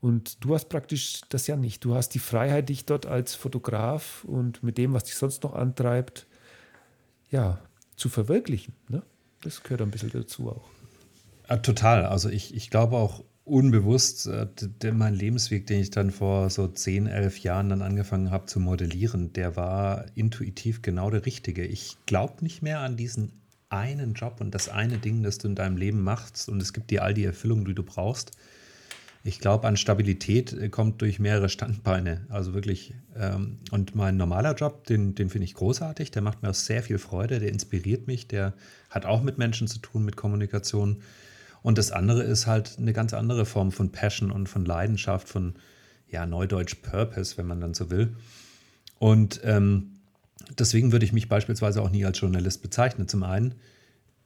[0.00, 1.84] Und du hast praktisch das ja nicht.
[1.84, 5.54] Du hast die Freiheit, dich dort als Fotograf und mit dem, was dich sonst noch
[5.54, 6.26] antreibt,
[7.30, 7.58] ja,
[7.96, 8.74] zu verwirklichen.
[8.88, 9.02] Ne?
[9.42, 10.68] Das gehört ein bisschen dazu auch.
[11.48, 12.06] Ja, total.
[12.06, 17.06] Also ich, ich glaube auch, unbewusst äh, mein Lebensweg, den ich dann vor so 10,
[17.06, 21.64] 11 Jahren dann angefangen habe zu modellieren, der war intuitiv genau der richtige.
[21.64, 23.32] Ich glaube nicht mehr an diesen
[23.68, 26.90] einen Job und das eine Ding, das du in deinem Leben machst und es gibt
[26.90, 28.32] dir all die Erfüllung, die du brauchst.
[29.22, 32.26] Ich glaube, an Stabilität äh, kommt durch mehrere Standbeine.
[32.30, 32.94] Also wirklich.
[33.14, 36.10] Ähm, und mein normaler Job, den, den finde ich großartig.
[36.10, 37.38] Der macht mir auch sehr viel Freude.
[37.38, 38.28] Der inspiriert mich.
[38.28, 38.54] Der
[38.88, 41.02] hat auch mit Menschen zu tun, mit Kommunikation.
[41.62, 45.54] Und das andere ist halt eine ganz andere Form von Passion und von Leidenschaft, von
[46.08, 48.16] ja, Neudeutsch Purpose, wenn man dann so will.
[48.98, 50.00] Und ähm,
[50.58, 53.08] deswegen würde ich mich beispielsweise auch nie als Journalist bezeichnen.
[53.08, 53.54] Zum einen,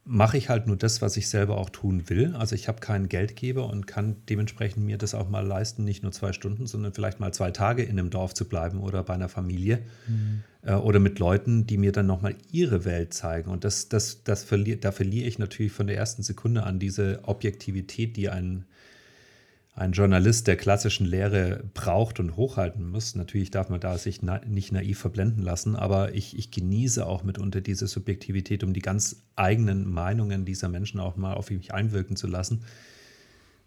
[0.04, 2.34] mache ich halt nur das, was ich selber auch tun will.
[2.36, 6.12] Also ich habe keinen Geldgeber und kann dementsprechend mir das auch mal leisten, nicht nur
[6.12, 9.30] zwei Stunden, sondern vielleicht mal zwei Tage in einem Dorf zu bleiben oder bei einer
[9.30, 10.44] Familie mhm.
[10.64, 13.50] Äh, oder mit Leuten, die mir dann nochmal ihre Welt zeigen.
[13.50, 17.20] Und das, das, das verlier, da verliere ich natürlich von der ersten Sekunde an diese
[17.24, 18.64] Objektivität, die ein
[19.76, 23.16] ein Journalist der klassischen Lehre braucht und hochhalten muss.
[23.16, 27.24] Natürlich darf man da sich na nicht naiv verblenden lassen, aber ich, ich genieße auch
[27.24, 32.14] mitunter diese Subjektivität, um die ganz eigenen Meinungen dieser Menschen auch mal auf mich einwirken
[32.14, 32.62] zu lassen,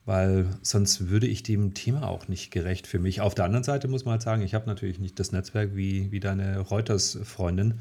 [0.07, 3.21] weil sonst würde ich dem Thema auch nicht gerecht für mich.
[3.21, 6.11] Auf der anderen Seite muss man halt sagen, ich habe natürlich nicht das Netzwerk wie,
[6.11, 7.75] wie deine Reuters-Freundin.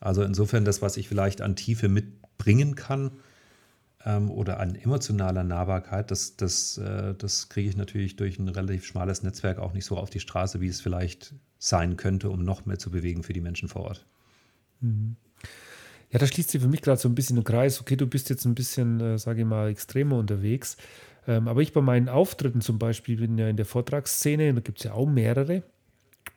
[0.00, 3.12] Also insofern das, was ich vielleicht an Tiefe mitbringen kann,
[4.04, 8.86] ähm, oder an emotionaler Nahbarkeit, das, das, äh, das kriege ich natürlich durch ein relativ
[8.86, 12.64] schmales Netzwerk auch nicht so auf die Straße, wie es vielleicht sein könnte, um noch
[12.64, 14.06] mehr zu bewegen für die Menschen vor Ort.
[14.80, 15.16] Mhm.
[16.10, 17.80] Ja, da schließt sich für mich gerade so ein bisschen ein Kreis.
[17.80, 20.78] Okay, du bist jetzt ein bisschen, äh, sage ich mal, extremer unterwegs.
[21.28, 24.78] Ähm, aber ich bei meinen Auftritten zum Beispiel bin ja in der Vortragsszene, da gibt
[24.78, 25.62] es ja auch mehrere.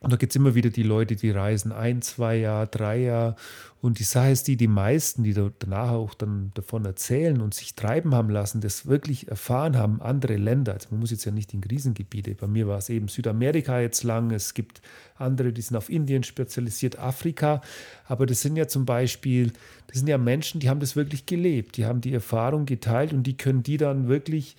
[0.00, 3.36] Und da gibt es immer wieder die Leute, die reisen ein, zwei Jahre, drei Jahre.
[3.80, 7.74] Und die Sache ist die, die meisten, die danach auch dann davon erzählen und sich
[7.74, 10.74] treiben haben lassen, das wirklich erfahren haben, andere Länder.
[10.74, 12.34] Also man muss jetzt ja nicht in Krisengebiete.
[12.34, 14.32] Bei mir war es eben Südamerika jetzt lang.
[14.32, 14.82] Es gibt
[15.16, 17.60] andere, die sind auf Indien spezialisiert, Afrika.
[18.06, 19.52] Aber das sind ja zum Beispiel,
[19.86, 21.76] das sind ja Menschen, die haben das wirklich gelebt.
[21.76, 24.56] Die haben die Erfahrung geteilt und die können die dann wirklich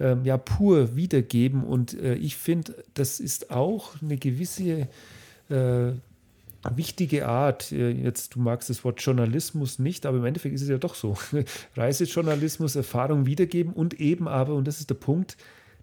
[0.00, 1.62] ähm, ja pur wiedergeben.
[1.62, 4.88] Und äh, ich finde, das ist auch eine gewisse
[5.50, 5.92] äh,
[6.74, 7.70] wichtige Art.
[7.72, 10.94] Äh, jetzt, du magst das Wort Journalismus nicht, aber im Endeffekt ist es ja doch
[10.94, 11.16] so.
[11.76, 15.36] Reisejournalismus, Erfahrung wiedergeben und eben aber, und das ist der Punkt,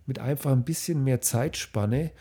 [0.05, 2.11] mit einfach ein bisschen mehr Zeitspanne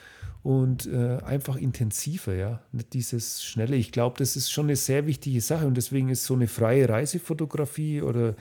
[0.42, 2.60] und äh, einfach intensiver, ja.
[2.72, 3.76] Nicht dieses Schnelle.
[3.76, 6.88] Ich glaube, das ist schon eine sehr wichtige Sache und deswegen ist so eine freie
[6.88, 8.34] Reisefotografie oder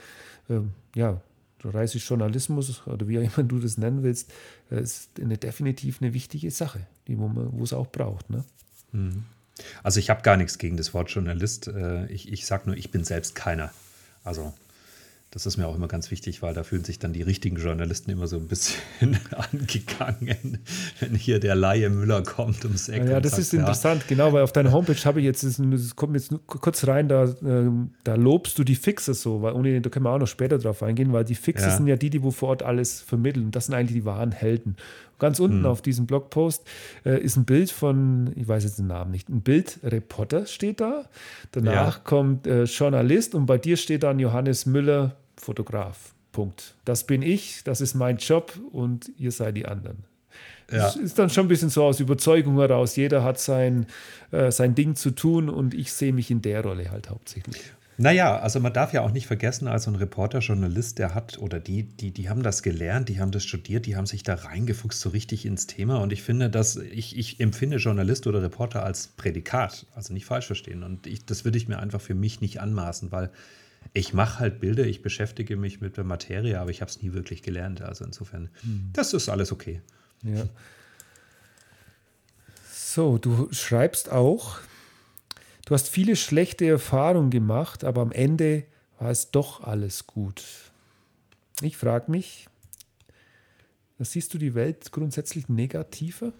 [0.49, 0.61] äh,
[0.95, 1.21] ja,
[1.69, 4.31] Reisejournalismus oder wie auch immer du das nennen willst,
[4.71, 8.29] äh, ist eine, definitiv eine wichtige Sache, die wo, man, wo es auch braucht.
[8.29, 8.43] Ne?
[8.91, 9.25] Mhm.
[9.83, 11.67] Also ich habe gar nichts gegen das Wort Journalist.
[11.67, 13.71] Äh, ich, ich sage nur, ich bin selbst keiner.
[14.23, 14.53] Also
[15.35, 18.09] das ist mir auch immer ganz wichtig, weil da fühlen sich dann die richtigen Journalisten
[18.09, 18.79] immer so ein bisschen
[19.51, 20.59] angegangen,
[21.01, 23.03] wenn hier der Laie Müller kommt ums Eck.
[23.05, 24.07] Ja, das sagt, ist interessant, ja.
[24.07, 27.91] genau, weil auf deiner Homepage habe ich jetzt, das kommt jetzt kurz rein, da, ähm,
[28.05, 30.81] da lobst du die Fixes so, weil ohne, da können wir auch noch später drauf
[30.81, 31.75] eingehen, weil die Fixes ja.
[31.75, 33.51] sind ja die, die wo vor Ort alles vermitteln.
[33.51, 34.77] Das sind eigentlich die wahren Helden.
[35.19, 35.65] Ganz unten hm.
[35.65, 36.65] auf diesem Blogpost
[37.05, 41.09] äh, ist ein Bild von, ich weiß jetzt den Namen nicht, ein Bildreporter steht da.
[41.51, 42.01] Danach ja.
[42.03, 46.13] kommt äh, Journalist und bei dir steht dann Johannes Müller, Fotograf.
[46.31, 46.75] Punkt.
[46.83, 50.03] Das bin ich, das ist mein Job und ihr seid die anderen.
[50.69, 50.79] Ja.
[50.79, 52.95] Das ist dann schon ein bisschen so aus Überzeugung heraus.
[52.95, 53.85] Jeder hat sein,
[54.31, 57.61] äh, sein Ding zu tun und ich sehe mich in der Rolle halt hauptsächlich.
[57.97, 61.37] Naja, also man darf ja auch nicht vergessen, als so ein Reporter, Journalist, der hat,
[61.37, 64.35] oder die, die, die haben das gelernt, die haben das studiert, die haben sich da
[64.35, 66.01] reingefuchst so richtig ins Thema.
[66.01, 70.47] Und ich finde, dass ich, ich empfinde Journalist oder Reporter als Prädikat, also nicht falsch
[70.47, 70.83] verstehen.
[70.83, 73.29] Und ich, das würde ich mir einfach für mich nicht anmaßen, weil
[73.93, 77.13] ich mache halt Bilder, ich beschäftige mich mit der Materie, aber ich habe es nie
[77.13, 77.81] wirklich gelernt.
[77.81, 78.89] Also insofern, hm.
[78.93, 79.81] das ist alles okay.
[80.23, 80.47] Ja.
[82.71, 84.57] So, du schreibst auch,
[85.65, 88.63] du hast viele schlechte Erfahrungen gemacht, aber am Ende
[88.99, 90.43] war es doch alles gut.
[91.61, 92.47] Ich frage mich,
[93.99, 96.33] siehst du die Welt grundsätzlich negativer,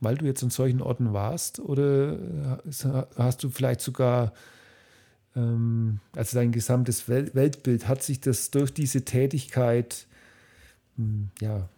[0.00, 1.58] weil du jetzt an solchen Orten warst?
[1.58, 2.60] Oder
[3.16, 4.32] hast du vielleicht sogar
[5.34, 10.06] also dein gesamtes Weltbild, hat sich das durch diese Tätigkeit
[10.96, 11.68] hm, ja,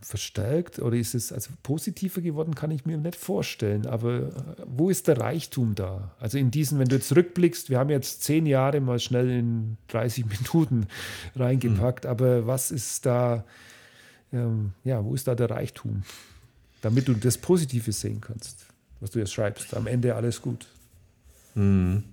[0.00, 3.86] verstärkt oder ist es also positiver geworden, kann ich mir nicht vorstellen.
[3.86, 4.32] Aber äh,
[4.66, 6.14] wo ist der Reichtum da?
[6.20, 9.76] Also in diesen, wenn du jetzt rückblickst, wir haben jetzt zehn Jahre mal schnell in
[9.88, 10.86] 30 Minuten
[11.36, 12.10] reingepackt, mhm.
[12.10, 13.44] aber was ist da,
[14.32, 16.02] ähm, ja, wo ist da der Reichtum?
[16.80, 18.66] Damit du das Positive sehen kannst,
[19.00, 19.74] was du jetzt schreibst.
[19.74, 20.66] Am Ende alles gut.
[21.54, 22.04] Mhm.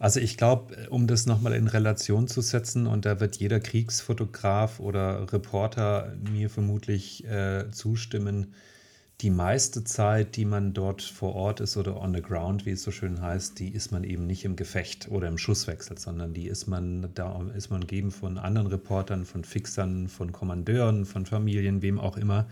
[0.00, 4.80] Also ich glaube, um das nochmal in Relation zu setzen, und da wird jeder Kriegsfotograf
[4.80, 8.54] oder Reporter mir vermutlich äh, zustimmen,
[9.20, 12.82] die meiste Zeit, die man dort vor Ort ist oder on the ground, wie es
[12.82, 16.46] so schön heißt, die ist man eben nicht im Gefecht oder im Schusswechsel, sondern die
[16.46, 21.82] ist man, da ist man gegeben von anderen Reportern, von Fixern, von Kommandeuren, von Familien,
[21.82, 22.46] wem auch immer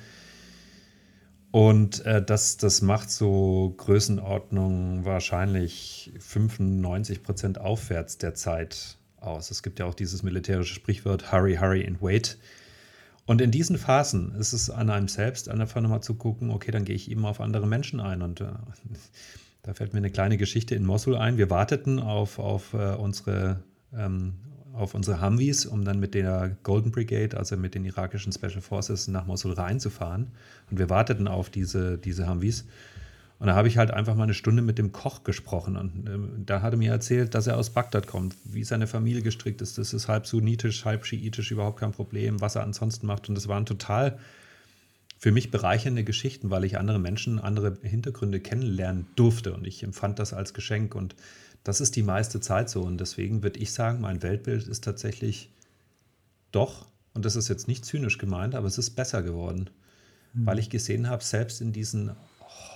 [1.51, 9.51] und äh, das, das macht so Größenordnung wahrscheinlich 95 Prozent aufwärts der Zeit aus.
[9.51, 12.39] Es gibt ja auch dieses militärische Sprichwort Hurry, Hurry and Wait.
[13.25, 16.85] Und in diesen Phasen ist es an einem selbst, einfach nochmal zu gucken, okay, dann
[16.85, 18.23] gehe ich eben auf andere Menschen ein.
[18.23, 18.47] Und äh,
[19.63, 21.39] da fällt mir eine kleine Geschichte in Mosul ein.
[21.39, 23.63] Wir warteten auf, auf äh, unsere
[23.95, 24.35] ähm,
[24.79, 29.09] auf unsere Humvees, um dann mit der Golden Brigade, also mit den irakischen Special Forces,
[29.09, 30.29] nach Mosul reinzufahren.
[30.71, 32.65] Und wir warteten auf diese, diese Humvees.
[33.39, 35.77] Und da habe ich halt einfach mal eine Stunde mit dem Koch gesprochen.
[35.77, 39.23] Und äh, da hat er mir erzählt, dass er aus Bagdad kommt, wie seine Familie
[39.23, 39.79] gestrickt ist.
[39.79, 43.29] Das ist halb sunnitisch, halb schiitisch, überhaupt kein Problem, was er ansonsten macht.
[43.29, 44.19] Und das waren total
[45.19, 49.53] für mich bereichernde Geschichten, weil ich andere Menschen, andere Hintergründe kennenlernen durfte.
[49.53, 50.97] Und ich empfand das als Geschenk.
[50.97, 51.15] Und
[51.69, 52.81] das ist die meiste Zeit so.
[52.81, 55.51] Und deswegen würde ich sagen, mein Weltbild ist tatsächlich
[56.51, 59.69] doch, und das ist jetzt nicht zynisch gemeint, aber es ist besser geworden.
[60.33, 60.47] Mhm.
[60.47, 62.13] Weil ich gesehen habe, selbst in diesen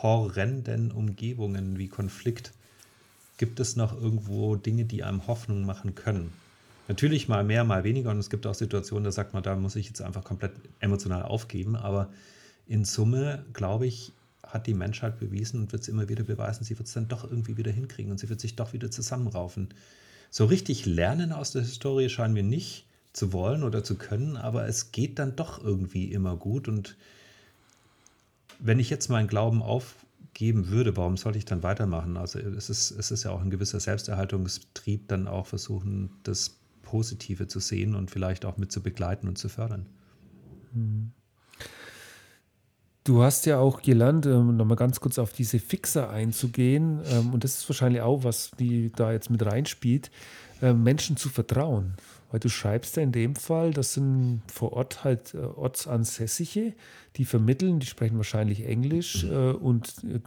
[0.03, 2.53] horrenden Umgebungen wie Konflikt
[3.39, 6.31] gibt es noch irgendwo Dinge, die einem Hoffnung machen können.
[6.87, 9.75] Natürlich mal mehr, mal weniger und es gibt auch Situationen, da sagt man, da muss
[9.75, 12.11] ich jetzt einfach komplett emotional aufgeben, aber
[12.67, 14.13] in Summe, glaube ich,
[14.53, 17.25] hat die Menschheit bewiesen und wird es immer wieder beweisen, sie wird es dann doch
[17.25, 19.71] irgendwie wieder hinkriegen und sie wird sich doch wieder zusammenraufen.
[20.31, 24.67] So richtig lernen aus der Historie scheinen wir nicht zu wollen oder zu können, aber
[24.67, 26.97] es geht dann doch irgendwie immer gut und
[28.59, 32.17] wenn ich jetzt meinen Glauben aufgeben würde, warum sollte ich dann weitermachen?
[32.17, 37.49] Also es ist, es ist ja auch ein gewisser Selbsterhaltungstrieb, dann auch versuchen, das Positive
[37.49, 39.87] zu sehen und vielleicht auch mit zu begleiten und zu fördern.
[43.05, 47.43] Du hast ja auch gelernt, ähm, nochmal ganz kurz auf diese Fixer einzugehen, ähm, und
[47.43, 50.11] das ist wahrscheinlich auch, was die da jetzt mit reinspielt,
[50.61, 51.95] äh, Menschen zu vertrauen.
[52.31, 56.73] Weil du schreibst ja in dem Fall, das sind vor Ort halt äh, Ortsansässige,
[57.17, 60.21] die vermitteln, die sprechen wahrscheinlich Englisch äh, und äh,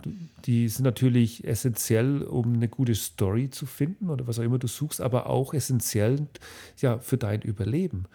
[0.45, 4.67] die sind natürlich essentiell, um eine gute Story zu finden oder was auch immer du
[4.67, 6.27] suchst, aber auch essentiell
[6.79, 8.05] ja, für dein Überleben.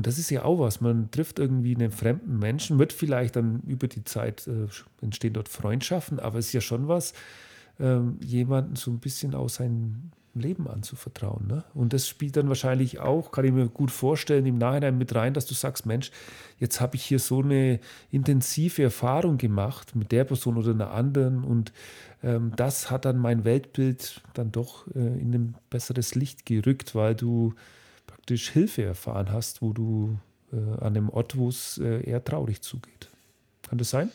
[0.00, 0.80] Und das ist ja auch was.
[0.80, 4.66] Man trifft irgendwie einen fremden Menschen, wird vielleicht dann über die Zeit äh,
[5.02, 7.12] entstehen dort Freundschaften, aber es ist ja schon was,
[7.78, 11.46] ähm, jemanden so ein bisschen aus seinem Leben anzuvertrauen.
[11.48, 11.64] Ne?
[11.74, 15.34] Und das spielt dann wahrscheinlich auch, kann ich mir gut vorstellen, im Nachhinein mit rein,
[15.34, 16.12] dass du sagst, Mensch,
[16.58, 17.78] jetzt habe ich hier so eine
[18.10, 21.74] intensive Erfahrung gemacht mit der Person oder einer anderen und
[22.22, 27.14] ähm, das hat dann mein Weltbild dann doch äh, in ein besseres Licht gerückt, weil
[27.14, 27.52] du
[28.20, 30.18] praktisch Hilfe erfahren hast, wo du
[30.52, 33.08] äh, an einem Ort, wo es äh, eher traurig zugeht.
[33.62, 34.10] Kann das sein?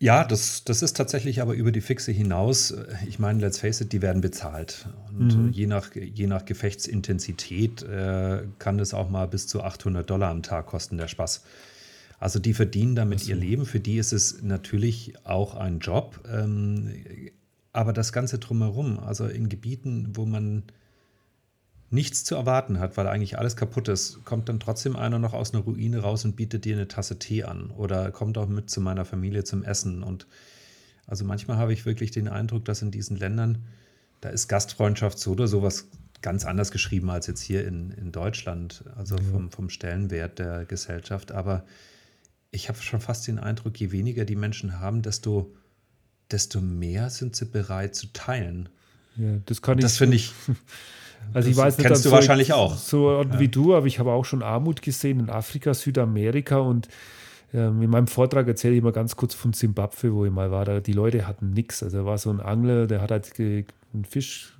[0.00, 2.74] Ja, das, das ist tatsächlich aber über die Fixe hinaus.
[3.06, 4.88] Ich meine, let's face it, die werden bezahlt.
[5.10, 5.52] Und mhm.
[5.52, 10.42] je, nach, je nach Gefechtsintensität äh, kann das auch mal bis zu 800 Dollar am
[10.42, 11.44] Tag kosten, der Spaß.
[12.18, 13.30] Also die verdienen damit so.
[13.30, 13.66] ihr Leben.
[13.66, 16.20] Für die ist es natürlich auch ein Job.
[16.30, 16.92] Ähm,
[17.72, 20.64] aber das Ganze drumherum, also in Gebieten, wo man
[21.94, 25.54] nichts zu erwarten hat, weil eigentlich alles kaputt ist, kommt dann trotzdem einer noch aus
[25.54, 28.80] einer Ruine raus und bietet dir eine Tasse Tee an oder kommt auch mit zu
[28.80, 30.02] meiner Familie zum Essen.
[30.02, 30.26] Und
[31.06, 33.64] also manchmal habe ich wirklich den Eindruck, dass in diesen Ländern,
[34.20, 35.86] da ist Gastfreundschaft so oder sowas
[36.20, 41.32] ganz anders geschrieben als jetzt hier in, in Deutschland, also vom, vom Stellenwert der Gesellschaft.
[41.32, 41.64] Aber
[42.50, 45.54] ich habe schon fast den Eindruck, je weniger die Menschen haben, desto,
[46.30, 48.68] desto mehr sind sie bereit zu teilen.
[49.16, 49.84] Ja, das kann ich.
[49.84, 50.32] Das finde ich.
[51.32, 52.76] Also ich weiß nicht, kennst du so, wahrscheinlich auch.
[52.76, 53.38] So ja.
[53.38, 56.88] wie du, aber ich habe auch schon Armut gesehen in Afrika, Südamerika und
[57.54, 60.64] ähm, in meinem Vortrag erzähle ich mal ganz kurz von Zimbabwe, wo ich mal war.
[60.64, 61.82] Da, die Leute hatten nichts.
[61.82, 64.54] Also da war so ein Angler, der hat halt einen Fisch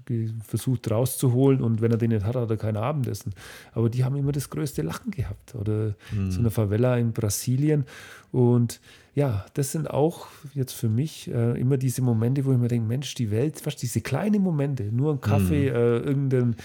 [0.46, 3.34] versucht rauszuholen und wenn er den nicht hat, hat er kein Abendessen.
[3.72, 5.54] Aber die haben immer das größte Lachen gehabt.
[5.54, 6.30] Oder mhm.
[6.30, 7.84] so eine Favela in Brasilien.
[8.30, 8.80] Und
[9.14, 12.88] ja, das sind auch jetzt für mich äh, immer diese Momente, wo ich mir denke,
[12.88, 15.76] Mensch, die Welt, was, diese kleinen Momente, nur ein Kaffee, mhm.
[15.76, 16.56] äh, irgendein,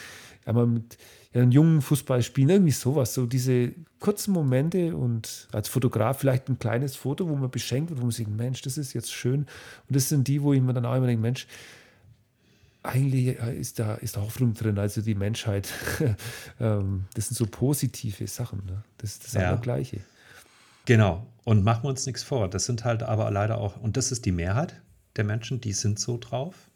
[0.45, 0.97] ja, mal mit
[1.31, 6.49] ja, einen jungen Fußball spielen, irgendwie sowas, so diese kurzen Momente und als Fotograf vielleicht
[6.49, 9.41] ein kleines Foto, wo man beschenkt wird, wo man sagt, Mensch, das ist jetzt schön.
[9.41, 11.45] Und das sind die, wo ich mir dann auch immer denke, Mensch,
[12.81, 15.71] eigentlich ist da, ist da Hoffnung drin, also die Menschheit,
[16.59, 18.83] ähm, das sind so positive Sachen, ne?
[18.97, 19.55] das ist das ja.
[19.57, 19.99] Gleiche.
[20.85, 21.25] Genau.
[21.43, 22.49] Und machen wir uns nichts vor.
[22.49, 24.81] Das sind halt aber leider auch, und das ist die Mehrheit
[25.15, 26.69] der Menschen, die sind so drauf.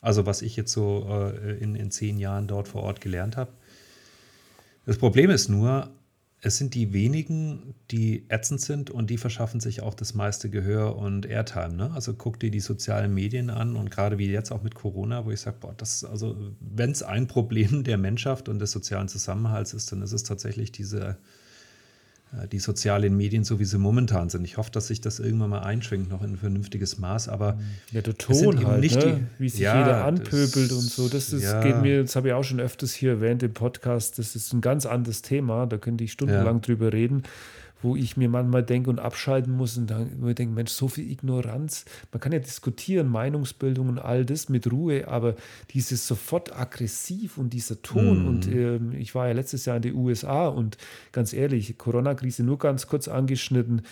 [0.00, 3.52] Also was ich jetzt so äh, in, in zehn Jahren dort vor Ort gelernt habe.
[4.84, 5.90] Das Problem ist nur,
[6.42, 10.96] es sind die wenigen, die ätzend sind und die verschaffen sich auch das meiste Gehör
[10.96, 11.74] und Airtime.
[11.74, 11.90] Ne?
[11.92, 15.30] Also guck dir die sozialen Medien an und gerade wie jetzt auch mit Corona, wo
[15.30, 19.72] ich sage, boah, das, also wenn es ein Problem der Menschheit und des sozialen Zusammenhalts
[19.72, 21.16] ist, dann ist es tatsächlich diese
[22.52, 24.44] die sozialen Medien, so wie sie momentan sind.
[24.44, 27.58] Ich hoffe, dass sich das irgendwann mal einschwingt, noch in ein vernünftiges Maß, aber
[27.92, 29.20] ja, der Ton halt, nicht ne?
[29.38, 31.62] wie sich ja, jeder anpöbelt das, und so, das, ist, ja.
[31.62, 34.60] geht mir, das habe ich auch schon öfters hier während dem Podcast, das ist ein
[34.60, 37.22] ganz anderes Thema, da könnte ich stundenlang drüber reden,
[37.82, 41.10] wo ich mir manchmal denke und abschalten muss und dann ich denke, Mensch, so viel
[41.10, 41.84] Ignoranz.
[42.12, 45.36] Man kann ja diskutieren, Meinungsbildung und all das mit Ruhe, aber
[45.70, 48.28] dieses sofort aggressiv und dieser Ton mm.
[48.28, 50.78] und äh, ich war ja letztes Jahr in den USA und
[51.12, 53.82] ganz ehrlich, Corona-Krise nur ganz kurz angeschnitten,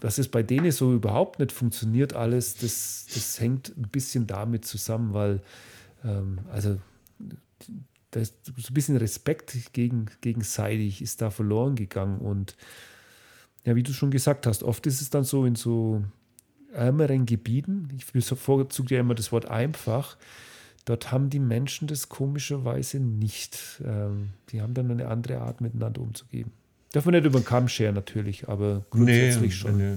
[0.00, 4.64] dass es bei denen so überhaupt nicht funktioniert alles, das, das hängt ein bisschen damit
[4.64, 5.40] zusammen, weil
[6.04, 6.78] ähm, also
[8.10, 12.18] da ist so ein bisschen Respekt gegen, gegenseitig ist da verloren gegangen.
[12.18, 12.56] Und
[13.66, 16.02] ja, wie du schon gesagt hast, oft ist es dann so in so
[16.72, 20.16] ärmeren Gebieten, ich bevorzuge ja immer das Wort einfach,
[20.84, 23.82] dort haben die Menschen das komischerweise nicht.
[23.84, 26.52] Ähm, die haben dann eine andere Art, miteinander umzugehen.
[26.92, 29.76] Darf man nicht über den Kamm scheren, natürlich, aber grundsätzlich nee, schon.
[29.76, 29.96] Nee.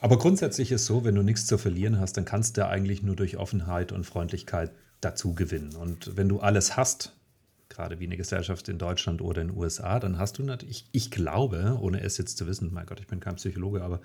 [0.00, 3.16] Aber grundsätzlich ist so, wenn du nichts zu verlieren hast, dann kannst du eigentlich nur
[3.16, 5.74] durch Offenheit und Freundlichkeit dazu gewinnen.
[5.74, 7.17] Und wenn du alles hast,
[7.68, 11.10] gerade wie eine Gesellschaft in Deutschland oder in den USA, dann hast du natürlich, ich,
[11.10, 14.00] glaube, ohne es jetzt zu wissen, mein Gott, ich bin kein Psychologe, aber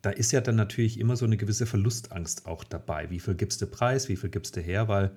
[0.00, 3.10] da ist ja dann natürlich immer so eine gewisse Verlustangst auch dabei.
[3.10, 5.12] Wie viel gibst du Preis, wie viel gibst du her, weil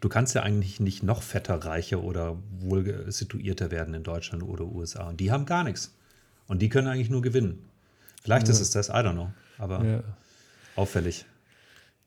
[0.00, 4.64] du kannst ja eigentlich nicht noch fetter, reicher oder wohl situierter werden in Deutschland oder
[4.66, 5.08] USA.
[5.08, 5.94] Und die haben gar nichts.
[6.46, 7.64] Und die können eigentlich nur gewinnen.
[8.22, 8.52] Vielleicht ja.
[8.52, 9.30] ist es das, I don't know.
[9.56, 10.02] Aber ja.
[10.76, 11.24] auffällig.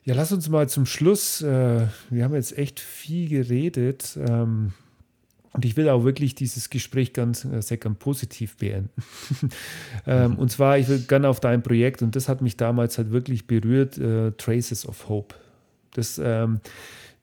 [0.04, 4.74] Ja, lass uns mal zum Schluss, äh, wir haben jetzt echt viel geredet ähm,
[5.54, 8.90] und ich will auch wirklich dieses Gespräch ganz, äh, sehr ganz positiv beenden.
[10.08, 10.38] ähm, mhm.
[10.38, 13.48] Und zwar, ich will gerne auf dein Projekt und das hat mich damals halt wirklich
[13.48, 15.36] berührt, äh, Traces of Hope.
[15.92, 16.62] Das, ähm,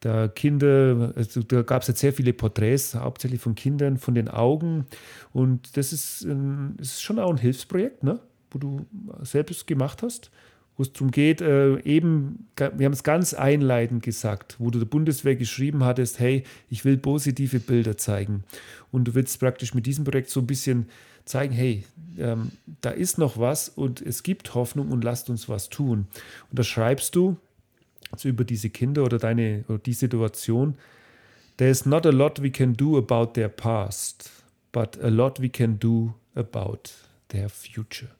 [0.00, 4.28] da Kinder, also da gab es jetzt sehr viele Porträts, hauptsächlich von Kindern, von den
[4.28, 4.86] Augen
[5.32, 8.20] und das ist, ähm, ist schon auch ein Hilfsprojekt, ne?
[8.50, 8.86] wo du
[9.22, 10.30] selbst gemacht hast
[10.78, 14.86] wo es darum geht, äh, eben, wir haben es ganz einleitend gesagt, wo du der
[14.86, 18.44] Bundeswehr geschrieben hattest, hey, ich will positive Bilder zeigen.
[18.92, 20.86] Und du willst praktisch mit diesem Projekt so ein bisschen
[21.24, 21.84] zeigen, hey,
[22.16, 26.06] ähm, da ist noch was und es gibt Hoffnung und lasst uns was tun.
[26.48, 27.36] Und da schreibst du
[28.12, 30.76] also über diese Kinder oder deine oder die Situation,
[31.56, 34.30] there's not a lot we can do about their past,
[34.70, 36.90] but a lot we can do about
[37.28, 38.10] their future.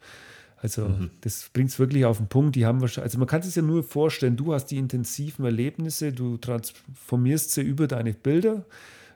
[0.61, 1.11] Also mhm.
[1.21, 2.57] das bringt es wirklich auf den Punkt.
[2.57, 6.13] Die haben wahrscheinlich, also man kann sich ja nur vorstellen, du hast die intensiven Erlebnisse,
[6.13, 8.65] du transformierst sie über deine Bilder,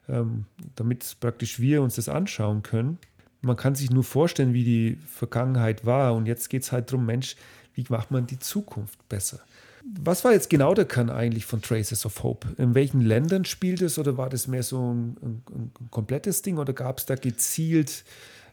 [0.09, 2.99] ähm, damit praktisch wir uns das anschauen können.
[3.41, 6.15] Man kann sich nur vorstellen, wie die Vergangenheit war.
[6.15, 7.35] Und jetzt geht es halt darum, Mensch,
[7.75, 9.41] wie macht man die Zukunft besser?
[9.85, 12.47] Was war jetzt genau der Kern eigentlich von Traces of Hope?
[12.57, 16.59] In welchen Ländern spielt es oder war das mehr so ein, ein, ein komplettes Ding
[16.59, 18.05] oder gab es da gezielt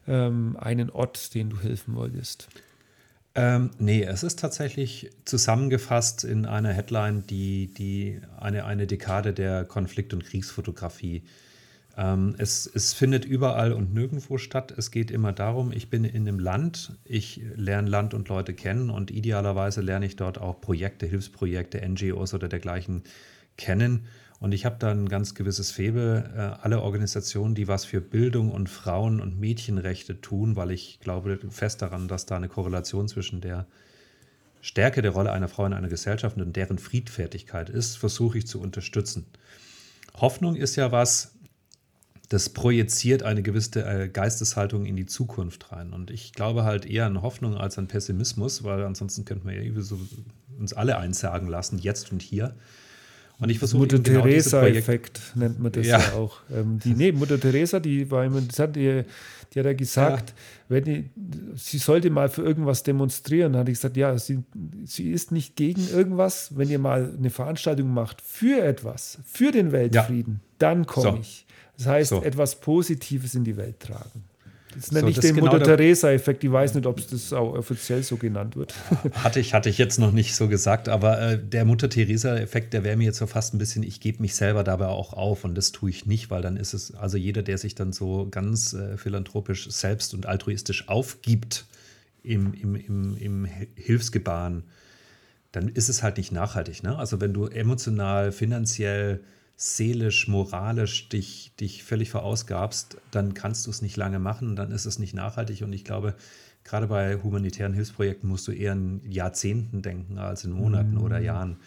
[0.08, 2.48] ähm, einen Ort, den du helfen wolltest?
[3.36, 9.66] Ähm, nee, es ist tatsächlich zusammengefasst in einer Headline, die, die eine, eine Dekade der
[9.66, 11.24] Konflikt- und Kriegsfotografie.
[11.96, 14.74] Ähm, es, es findet überall und nirgendwo statt.
[14.76, 18.90] Es geht immer darum, ich bin in einem Land, ich lerne Land und Leute kennen
[18.90, 23.04] und idealerweise lerne ich dort auch Projekte, Hilfsprojekte, NGOs oder dergleichen
[23.58, 24.08] kennen
[24.40, 28.52] und ich habe da ein ganz gewisses Febel, äh, alle Organisationen, die was für Bildung
[28.52, 33.42] und Frauen- und Mädchenrechte tun, weil ich glaube fest daran, dass da eine Korrelation zwischen
[33.42, 33.68] der
[34.62, 38.62] Stärke der Rolle einer Frau in einer Gesellschaft und deren Friedfertigkeit ist, versuche ich zu
[38.62, 39.26] unterstützen.
[40.16, 41.34] Hoffnung ist ja was,
[42.30, 45.94] das projiziert eine gewisse äh, Geisteshaltung in die Zukunft rein.
[45.94, 49.72] Und ich glaube halt eher an Hoffnung als an Pessimismus, weil ansonsten könnten wir ja
[50.60, 52.56] uns alle einsagen lassen, jetzt und hier.
[53.40, 56.42] Und ich versuche Mutter genau Teresa-Effekt nennt man das ja, ja auch.
[56.54, 59.04] Ähm, die, nee, Mutter Teresa, die war immer, das hat die,
[59.54, 60.36] die hat ja gesagt, ja.
[60.68, 61.10] wenn die,
[61.56, 63.56] sie sollte mal für irgendwas demonstrieren.
[63.56, 64.44] Hatte ich gesagt, ja, sie,
[64.84, 66.58] sie ist nicht gegen irgendwas.
[66.58, 70.50] Wenn ihr mal eine Veranstaltung macht für etwas, für den Weltfrieden, ja.
[70.60, 71.18] dann komme so.
[71.22, 71.46] ich.
[71.78, 72.22] Das heißt, so.
[72.22, 74.26] etwas Positives in die Welt tragen.
[74.76, 76.44] Das nenne so, ich den genau Mutter-Teresa-Effekt.
[76.44, 78.76] Ich weiß nicht, ob es das auch offiziell so genannt wird.
[79.14, 82.96] Hatte ich, hatte ich jetzt noch nicht so gesagt, aber äh, der Mutter-Teresa-Effekt, der wäre
[82.96, 85.72] mir jetzt so fast ein bisschen, ich gebe mich selber dabei auch auf und das
[85.72, 88.98] tue ich nicht, weil dann ist es, also jeder, der sich dann so ganz äh,
[88.98, 91.66] philanthropisch selbst und altruistisch aufgibt
[92.24, 94.64] im, im, im, im Hilfsgebaren,
[95.52, 96.84] dann ist es halt nicht nachhaltig.
[96.84, 96.96] Ne?
[96.98, 99.22] Also wenn du emotional, finanziell,
[99.62, 104.86] seelisch, moralisch dich, dich völlig verausgabst, dann kannst du es nicht lange machen, dann ist
[104.86, 105.64] es nicht nachhaltig.
[105.64, 106.16] Und ich glaube,
[106.64, 111.02] gerade bei humanitären Hilfsprojekten musst du eher in Jahrzehnten denken als in Monaten mhm.
[111.02, 111.58] oder Jahren.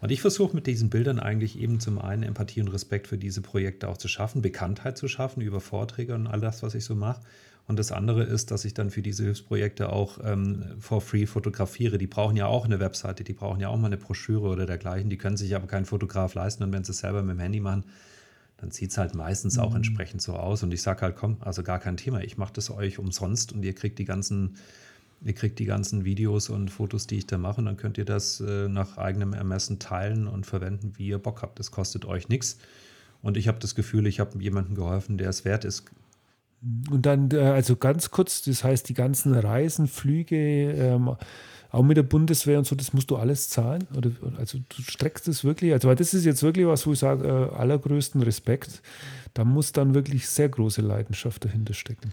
[0.00, 3.42] Und ich versuche mit diesen Bildern eigentlich eben zum einen Empathie und Respekt für diese
[3.42, 6.94] Projekte auch zu schaffen, Bekanntheit zu schaffen über Vorträge und all das, was ich so
[6.94, 7.20] mache.
[7.68, 11.98] Und das andere ist, dass ich dann für diese Hilfsprojekte auch ähm, for free fotografiere.
[11.98, 15.10] Die brauchen ja auch eine Webseite, die brauchen ja auch mal eine Broschüre oder dergleichen.
[15.10, 16.62] Die können sich aber keinen Fotograf leisten.
[16.64, 17.84] Und wenn sie es selber mit dem Handy machen,
[18.56, 19.62] dann sieht es halt meistens mhm.
[19.62, 20.62] auch entsprechend so aus.
[20.62, 23.62] Und ich sage halt, komm, also gar kein Thema, ich mache das euch umsonst und
[23.62, 24.56] ihr kriegt die ganzen,
[25.22, 28.04] ihr kriegt die ganzen Videos und Fotos, die ich da mache, und dann könnt ihr
[28.04, 31.58] das äh, nach eigenem Ermessen teilen und verwenden, wie ihr Bock habt.
[31.58, 32.58] Das kostet euch nichts.
[33.22, 35.84] Und ich habe das Gefühl, ich habe jemandem geholfen, der es wert ist.
[36.90, 40.36] Und dann, äh, also ganz kurz, das heißt, die ganzen Reisen, Flüge,
[40.72, 41.16] ähm,
[41.70, 43.86] auch mit der Bundeswehr und so, das musst du alles zahlen?
[43.94, 46.98] Oder, also du streckst das wirklich, also weil das ist jetzt wirklich was, wo ich
[46.98, 48.82] sage, äh, allergrößten Respekt.
[49.34, 52.12] Da muss dann wirklich sehr große Leidenschaft dahinter stecken.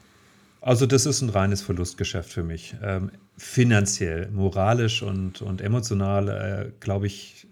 [0.61, 2.75] Also das ist ein reines Verlustgeschäft für mich.
[2.83, 7.47] Ähm, finanziell, moralisch und, und emotional, äh, glaube ich,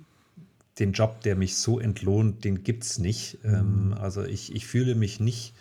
[0.79, 3.37] den Job, der mich so entlohnt, den gibt es nicht.
[3.45, 3.93] Ähm, mhm.
[3.93, 5.53] also ich, ich fühle mich nicht,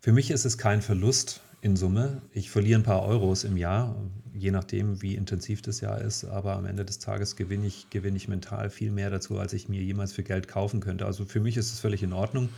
[0.00, 2.22] für mich ist es kein Verlust in Summe.
[2.32, 3.94] Ich verliere ein paar Euros im Jahr,
[4.32, 6.24] je nachdem, wie intensiv das Jahr ist.
[6.24, 9.68] Aber am Ende des Tages gewinne ich, gewinne ich mental viel mehr dazu, als ich
[9.68, 11.04] mir jemals für Geld kaufen könnte.
[11.04, 12.48] Also für mich ist es völlig in Ordnung.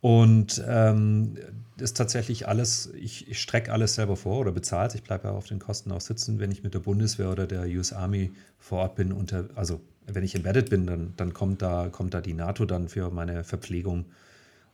[0.00, 1.36] Und ähm,
[1.76, 4.94] ist tatsächlich alles, ich, ich strecke alles selber vor oder bezahlt.
[4.94, 7.66] Ich bleibe ja auf den Kosten auch sitzen, wenn ich mit der Bundeswehr oder der
[7.66, 9.12] US Army vor Ort bin.
[9.12, 12.88] Unter, also wenn ich embedded bin, dann, dann kommt, da, kommt da die NATO dann
[12.88, 14.06] für meine Verpflegung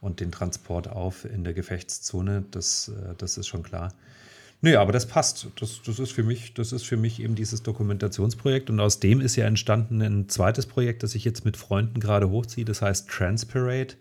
[0.00, 2.44] und den Transport auf in der Gefechtszone.
[2.50, 3.92] Das, äh, das ist schon klar.
[4.62, 5.48] Naja, aber das passt.
[5.60, 8.70] Das, das, ist für mich, das ist für mich eben dieses Dokumentationsprojekt.
[8.70, 12.30] Und aus dem ist ja entstanden ein zweites Projekt, das ich jetzt mit Freunden gerade
[12.30, 12.64] hochziehe.
[12.64, 13.96] Das heißt Transpirate.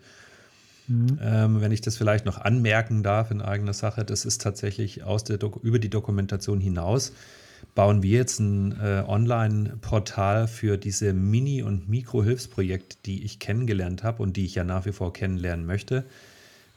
[0.87, 1.19] Mhm.
[1.21, 5.23] Ähm, wenn ich das vielleicht noch anmerken darf in eigener Sache, das ist tatsächlich aus
[5.23, 7.11] der über die Dokumentation hinaus
[7.75, 14.23] bauen wir jetzt ein äh, Online-Portal für diese Mini- und Mikro-Hilfsprojekte, die ich kennengelernt habe
[14.23, 16.05] und die ich ja nach wie vor kennenlernen möchte,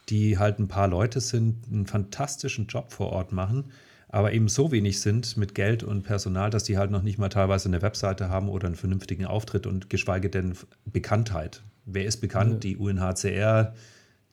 [0.09, 3.71] die halt ein paar Leute sind, einen fantastischen Job vor Ort machen,
[4.09, 7.29] aber eben so wenig sind mit Geld und Personal, dass die halt noch nicht mal
[7.29, 10.53] teilweise eine Webseite haben oder einen vernünftigen Auftritt und geschweige denn
[10.85, 11.63] Bekanntheit.
[11.85, 12.65] Wer ist bekannt?
[12.65, 12.71] Ja.
[12.71, 13.73] Die UNHCR,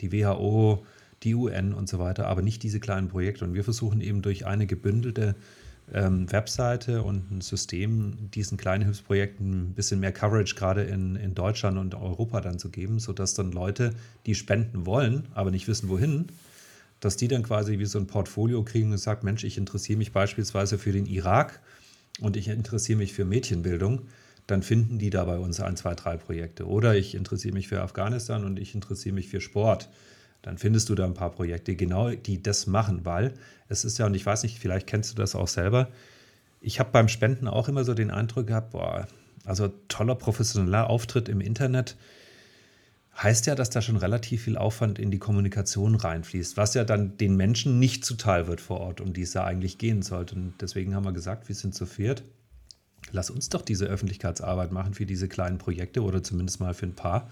[0.01, 0.85] die WHO,
[1.23, 3.45] die UN und so weiter, aber nicht diese kleinen Projekte.
[3.45, 5.37] Und wir versuchen eben durch eine gebündelte
[5.93, 11.35] ähm, Webseite und ein System diesen kleinen Hilfsprojekten ein bisschen mehr Coverage gerade in, in
[11.35, 13.95] Deutschland und Europa dann zu geben, sodass dann Leute,
[14.27, 16.27] die spenden wollen, aber nicht wissen, wohin,
[17.01, 20.13] dass die dann quasi wie so ein Portfolio kriegen und sagen, Mensch, ich interessiere mich
[20.13, 21.61] beispielsweise für den Irak
[22.21, 24.03] und ich interessiere mich für Mädchenbildung,
[24.47, 26.67] dann finden die da bei uns ein, zwei, drei Projekte.
[26.67, 29.89] Oder ich interessiere mich für Afghanistan und ich interessiere mich für Sport
[30.47, 33.35] dann findest du da ein paar Projekte, genau die das machen, weil
[33.69, 35.89] es ist ja, und ich weiß nicht, vielleicht kennst du das auch selber,
[36.61, 39.07] ich habe beim Spenden auch immer so den Eindruck gehabt, boah,
[39.45, 41.97] also toller professioneller Auftritt im Internet
[43.23, 47.17] heißt ja, dass da schon relativ viel Aufwand in die Kommunikation reinfließt, was ja dann
[47.17, 50.35] den Menschen nicht zuteil wird vor Ort, um die es ja eigentlich gehen sollte.
[50.35, 52.25] Und deswegen haben wir gesagt, wir sind zu viert.
[53.13, 56.95] Lass uns doch diese Öffentlichkeitsarbeit machen für diese kleinen Projekte oder zumindest mal für ein
[56.95, 57.31] paar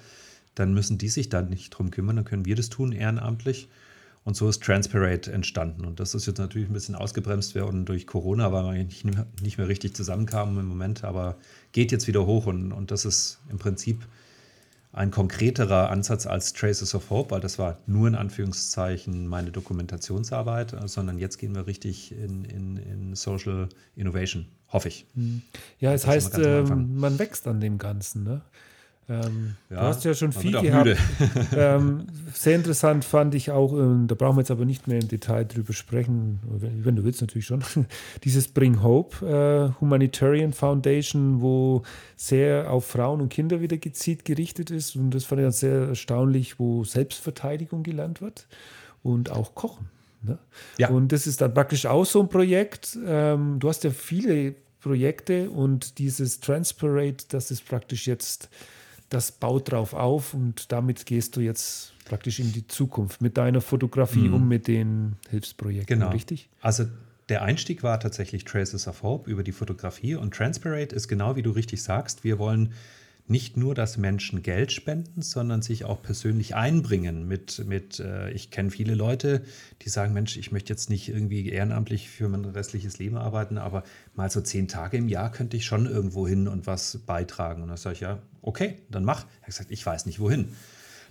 [0.55, 3.69] dann müssen die sich da nicht drum kümmern, dann können wir das tun ehrenamtlich.
[4.25, 5.85] Und so ist Transparate entstanden.
[5.85, 9.05] Und das ist jetzt natürlich ein bisschen ausgebremst worden durch Corona, weil man nicht,
[9.43, 11.37] nicht mehr richtig zusammenkamen im Moment, aber
[11.73, 12.47] geht jetzt wieder hoch.
[12.47, 14.07] Und, und das ist im Prinzip
[14.95, 20.75] ein konkreterer Ansatz als Traces of Hope, weil das war nur in Anführungszeichen meine Dokumentationsarbeit,
[20.87, 25.05] sondern jetzt gehen wir richtig in, in, in Social Innovation, hoffe ich.
[25.15, 25.43] Hm.
[25.81, 28.23] Ja, es das heißt, ähm, man wächst an dem Ganzen.
[28.23, 28.41] Ne?
[29.09, 30.97] Ähm, ja, du hast ja schon viel gehabt.
[31.57, 35.09] ähm, sehr interessant fand ich auch, ähm, da brauchen wir jetzt aber nicht mehr im
[35.09, 37.63] Detail drüber sprechen, wenn, wenn du willst natürlich schon,
[38.25, 41.83] dieses Bring Hope äh, Humanitarian Foundation, wo
[42.17, 44.97] sehr auf Frauen und Kinder wieder gezielt gerichtet ist.
[44.97, 48.47] Und das fand ich dann sehr erstaunlich, wo Selbstverteidigung gelernt wird
[49.03, 49.91] und auch Kochen.
[50.23, 50.39] Ne?
[50.79, 50.89] Ja.
[50.89, 52.97] Und das ist dann praktisch auch so ein Projekt.
[53.07, 58.49] Ähm, du hast ja viele Projekte und dieses Transparate, das ist praktisch jetzt
[59.09, 63.61] das baut drauf auf und damit gehst du jetzt praktisch in die Zukunft mit deiner
[63.61, 64.35] Fotografie mhm.
[64.35, 66.11] und mit den Hilfsprojekten, genau.
[66.11, 66.49] richtig?
[66.61, 66.87] Also
[67.29, 71.43] der Einstieg war tatsächlich Traces of Hope über die Fotografie und Transparate ist genau wie
[71.43, 72.25] du richtig sagst.
[72.25, 72.73] Wir wollen
[73.27, 78.51] nicht nur, dass Menschen Geld spenden, sondern sich auch persönlich einbringen mit, mit äh, ich
[78.51, 79.43] kenne viele Leute,
[79.81, 83.85] die sagen, Mensch, ich möchte jetzt nicht irgendwie ehrenamtlich für mein restliches Leben arbeiten, aber
[84.15, 87.63] mal so zehn Tage im Jahr könnte ich schon irgendwo hin und was beitragen.
[87.63, 89.25] Und da sage ich, ja, okay, dann mach.
[89.41, 90.49] Er hat gesagt, ich weiß nicht wohin.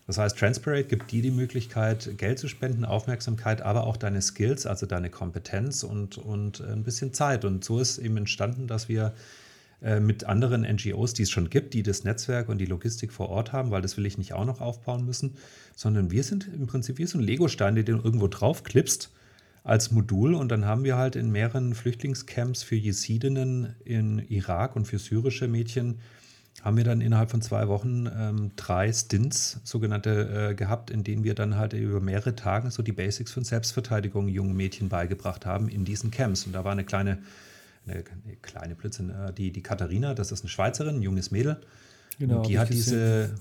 [0.06, 4.66] Das heißt, Transparate gibt dir die Möglichkeit, Geld zu spenden, Aufmerksamkeit, aber auch deine Skills,
[4.66, 7.46] also deine Kompetenz und, und ein bisschen Zeit.
[7.46, 9.14] Und so ist eben entstanden, dass wir
[9.84, 13.30] äh, mit anderen NGOs, die es schon gibt, die das Netzwerk und die Logistik vor
[13.30, 15.36] Ort haben, weil das will ich nicht auch noch aufbauen müssen,
[15.76, 19.12] sondern wir sind im Prinzip wie so ein Lego-Stein, den du irgendwo drauf klippst
[19.64, 24.86] als Modul und dann haben wir halt in mehreren Flüchtlingscamps für Jesidinnen in Irak und
[24.86, 26.00] für syrische Mädchen
[26.62, 31.24] haben wir dann innerhalb von zwei Wochen ähm, drei Stints, sogenannte, äh, gehabt, in denen
[31.24, 35.68] wir dann halt über mehrere Tage so die Basics von Selbstverteidigung jungen Mädchen beigebracht haben
[35.68, 36.46] in diesen Camps.
[36.46, 37.18] Und da war eine kleine,
[37.86, 41.62] eine, eine kleine Blödsinn, äh, die, die Katharina, das ist eine Schweizerin, ein junges Mädel.
[42.20, 43.36] Genau, und die hat diese,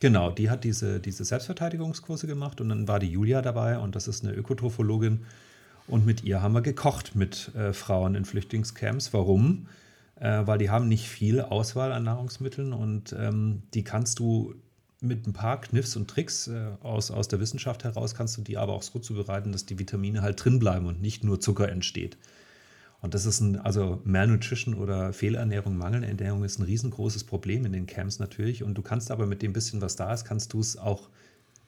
[0.00, 4.08] genau, die hat diese, diese Selbstverteidigungskurse gemacht und dann war die Julia dabei und das
[4.08, 5.20] ist eine Ökotrophologin.
[5.86, 9.12] Und mit ihr haben wir gekocht mit äh, Frauen in Flüchtlingscamps.
[9.12, 9.66] Warum?
[10.16, 14.54] äh, weil die haben nicht viel Auswahl an Nahrungsmitteln und ähm, die kannst du
[15.00, 18.56] mit ein paar Kniffs und Tricks äh, aus, aus der Wissenschaft heraus, kannst du die
[18.56, 22.16] aber auch so zubereiten, dass die Vitamine halt drin bleiben und nicht nur Zucker entsteht.
[23.04, 27.84] Und das ist ein, also Malnutrition oder Fehlernährung, Mangelernährung ist ein riesengroßes Problem in den
[27.84, 28.62] Camps natürlich.
[28.62, 31.10] Und du kannst aber mit dem bisschen, was da ist, kannst du es auch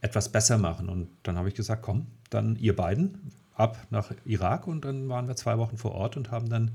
[0.01, 0.89] etwas besser machen.
[0.89, 5.28] Und dann habe ich gesagt, komm, dann ihr beiden ab nach Irak und dann waren
[5.28, 6.70] wir zwei Wochen vor Ort und haben dann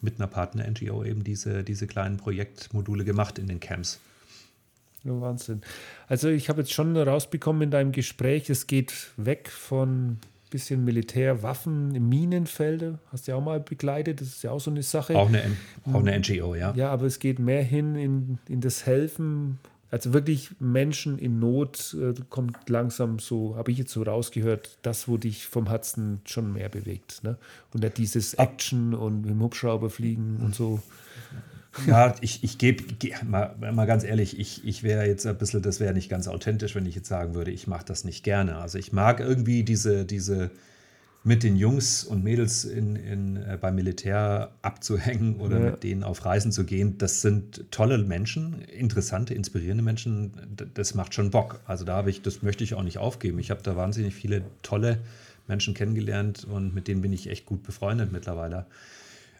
[0.00, 4.00] mit einer Partner-NGO eben diese, diese kleinen Projektmodule gemacht in den Camps.
[5.04, 5.60] Ja, Wahnsinn.
[6.08, 10.16] Also ich habe jetzt schon rausbekommen in deinem Gespräch, es geht weg von
[10.52, 14.70] bisschen Militär, Waffen, Minenfelder, hast du ja auch mal begleitet, das ist ja auch so
[14.70, 15.16] eine Sache.
[15.16, 15.42] Auch eine,
[15.92, 16.72] auch eine NGO, ja.
[16.76, 19.58] Ja, aber es geht mehr hin in, in das Helfen
[19.92, 25.06] also wirklich Menschen in Not äh, kommt langsam so, habe ich jetzt so rausgehört, das,
[25.06, 27.22] wo dich vom Herzen schon mehr bewegt.
[27.22, 27.36] Ne?
[27.74, 30.80] Und nicht dieses Action und im Hubschrauber fliegen und so.
[31.86, 32.84] Ja, ich, ich gebe,
[33.24, 36.74] mal, mal ganz ehrlich, ich, ich wäre jetzt ein bisschen, das wäre nicht ganz authentisch,
[36.74, 38.56] wenn ich jetzt sagen würde, ich mache das nicht gerne.
[38.56, 40.50] Also ich mag irgendwie diese, diese,
[41.24, 45.70] mit den Jungs und Mädels in, in, äh, beim Militär abzuhängen oder ja.
[45.70, 50.32] mit denen auf Reisen zu gehen, das sind tolle Menschen, interessante, inspirierende Menschen.
[50.74, 51.60] Das macht schon Bock.
[51.64, 53.38] Also da habe ich, das möchte ich auch nicht aufgeben.
[53.38, 54.98] Ich habe da wahnsinnig viele tolle
[55.46, 58.66] Menschen kennengelernt und mit denen bin ich echt gut befreundet mittlerweile.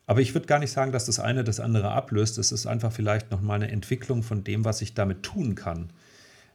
[0.07, 2.39] Aber ich würde gar nicht sagen, dass das eine das andere ablöst.
[2.39, 5.93] Es ist einfach vielleicht nochmal eine Entwicklung von dem, was ich damit tun kann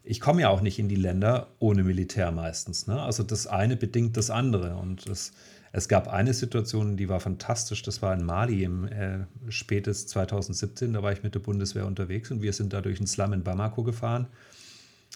[0.10, 2.88] ich komme ja auch nicht in die Länder ohne Militär meistens.
[2.88, 3.00] Ne?
[3.02, 4.78] Also das eine bedingt das andere.
[4.78, 5.34] Und es,
[5.74, 7.84] es gab eine Situation, die war fantastisch.
[7.84, 10.94] Das war in Mali im äh, spätes 2017.
[10.94, 13.44] Da war ich mit der Bundeswehr unterwegs und wir sind da durch einen Slum in
[13.44, 14.28] Bamako gefahren.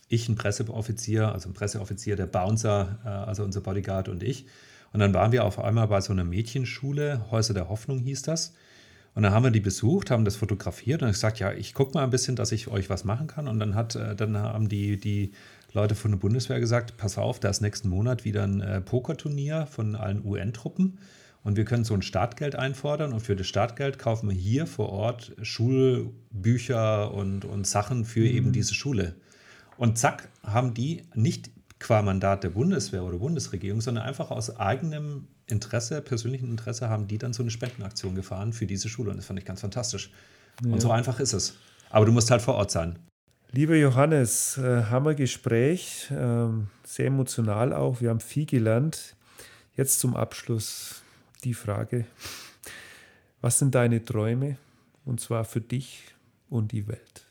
[0.10, 4.46] Ich, ein Presseoffizier, also ein Presseoffizier, der Bouncer, äh, also unser Bodyguard und ich.
[4.94, 8.54] Und dann waren wir auf einmal bei so einer Mädchenschule, Häuser der Hoffnung hieß das.
[9.14, 11.94] Und dann haben wir die besucht, haben das fotografiert und ich gesagt, ja, ich gucke
[11.94, 13.48] mal ein bisschen, dass ich euch was machen kann.
[13.48, 15.32] Und dann hat, äh, dann haben die, die
[15.74, 19.66] Leute von der Bundeswehr gesagt, pass auf, da ist nächsten Monat wieder ein äh, Pokerturnier
[19.66, 20.98] von allen UN-Truppen.
[21.44, 24.90] Und wir können so ein Startgeld einfordern und für das Startgeld kaufen wir hier vor
[24.90, 28.26] Ort Schulbücher und, und Sachen für mhm.
[28.28, 29.16] eben diese Schule.
[29.78, 31.50] Und zack, haben die nicht
[31.82, 37.18] qua Mandat der Bundeswehr oder Bundesregierung, sondern einfach aus eigenem Interesse, persönlichen Interesse, haben die
[37.18, 39.10] dann so eine Spendenaktion gefahren für diese Schule.
[39.12, 40.12] Und das fand ich ganz fantastisch.
[40.64, 40.72] Ja.
[40.72, 41.58] Und so einfach ist es.
[41.90, 43.00] Aber du musst halt vor Ort sein.
[43.52, 46.48] Lieber Johannes, äh, Hammergespräch, äh,
[46.86, 48.00] sehr emotional auch.
[48.00, 49.16] Wir haben viel gelernt.
[49.76, 51.02] Jetzt zum Abschluss
[51.44, 52.06] die Frage:
[53.42, 54.58] Was sind deine Träume?
[55.04, 56.04] Und zwar für dich
[56.50, 57.26] und die Welt.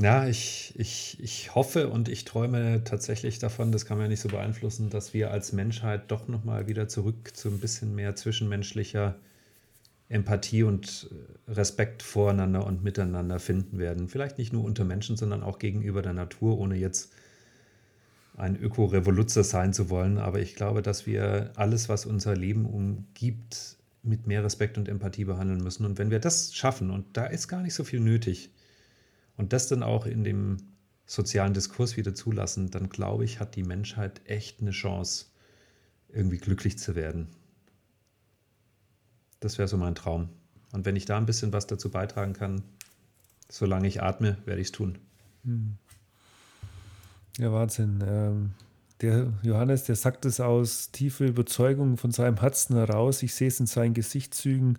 [0.00, 4.20] Ja, ich, ich, ich hoffe und ich träume tatsächlich davon, das kann man ja nicht
[4.20, 9.14] so beeinflussen, dass wir als Menschheit doch nochmal wieder zurück zu ein bisschen mehr zwischenmenschlicher
[10.08, 11.08] Empathie und
[11.48, 14.08] äh, Respekt voreinander und miteinander finden werden.
[14.08, 17.12] Vielleicht nicht nur unter Menschen, sondern auch gegenüber der Natur, ohne jetzt
[18.36, 20.18] ein Öko-Revoluzzer sein zu wollen.
[20.18, 25.24] Aber ich glaube, dass wir alles, was unser Leben umgibt, mit mehr Respekt und Empathie
[25.24, 25.86] behandeln müssen.
[25.86, 28.50] Und wenn wir das schaffen, und da ist gar nicht so viel nötig,
[29.36, 30.58] und das dann auch in dem
[31.06, 35.26] sozialen Diskurs wieder zulassen, dann glaube ich, hat die Menschheit echt eine Chance,
[36.08, 37.28] irgendwie glücklich zu werden.
[39.40, 40.30] Das wäre so mein Traum.
[40.72, 42.62] Und wenn ich da ein bisschen was dazu beitragen kann,
[43.48, 44.98] solange ich atme, werde ich es tun.
[45.44, 45.76] Hm.
[47.38, 48.02] Ja, Wahnsinn.
[48.06, 48.54] Ähm,
[49.00, 53.22] der Johannes, der sagt es aus tiefer Überzeugung von seinem Herzen heraus.
[53.22, 54.78] Ich sehe es in seinen Gesichtszügen.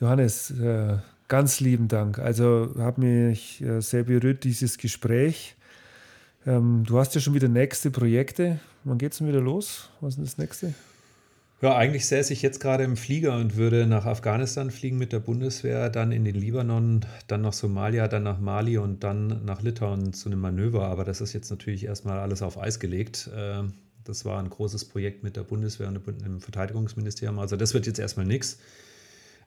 [0.00, 0.98] Johannes, äh,
[1.32, 2.18] Ganz lieben Dank.
[2.18, 5.56] Also hat mich äh, sehr berührt, dieses Gespräch.
[6.46, 8.60] Ähm, du hast ja schon wieder nächste Projekte.
[8.84, 9.88] Wann geht es denn wieder los?
[10.02, 10.74] Was ist das nächste?
[11.62, 15.20] Ja, eigentlich säße ich jetzt gerade im Flieger und würde nach Afghanistan fliegen mit der
[15.20, 20.12] Bundeswehr, dann in den Libanon, dann nach Somalia, dann nach Mali und dann nach Litauen
[20.12, 20.88] zu einem Manöver.
[20.88, 23.30] Aber das ist jetzt natürlich erstmal alles auf Eis gelegt.
[23.34, 23.72] Ähm,
[24.04, 27.38] das war ein großes Projekt mit der Bundeswehr und dem Verteidigungsministerium.
[27.38, 28.58] Also das wird jetzt erstmal nichts.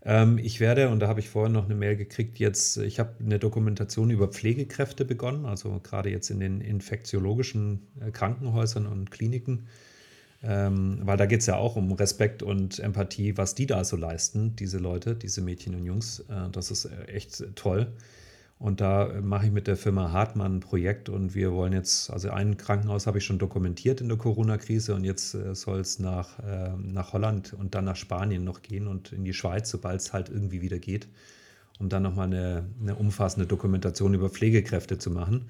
[0.06, 3.16] Ähm, ich werde, und da habe ich vorhin noch eine Mail gekriegt, jetzt, ich habe
[3.20, 9.68] eine Dokumentation über Pflegekräfte begonnen, also gerade jetzt in den infektiologischen äh, Krankenhäusern und Kliniken.
[10.44, 13.98] Ähm, weil da geht es ja auch um Respekt und Empathie, was die da so
[13.98, 16.20] leisten, diese Leute, diese Mädchen und Jungs.
[16.30, 17.88] Äh, das ist echt toll.
[18.58, 22.30] Und da mache ich mit der Firma Hartmann ein Projekt und wir wollen jetzt, also
[22.30, 26.40] ein Krankenhaus habe ich schon dokumentiert in der Corona-Krise und jetzt äh, soll es nach,
[26.40, 30.14] äh, nach Holland und dann nach Spanien noch gehen und in die Schweiz, sobald es
[30.14, 31.10] halt irgendwie wieder geht,
[31.80, 35.50] um dann nochmal eine, eine umfassende Dokumentation über Pflegekräfte zu machen.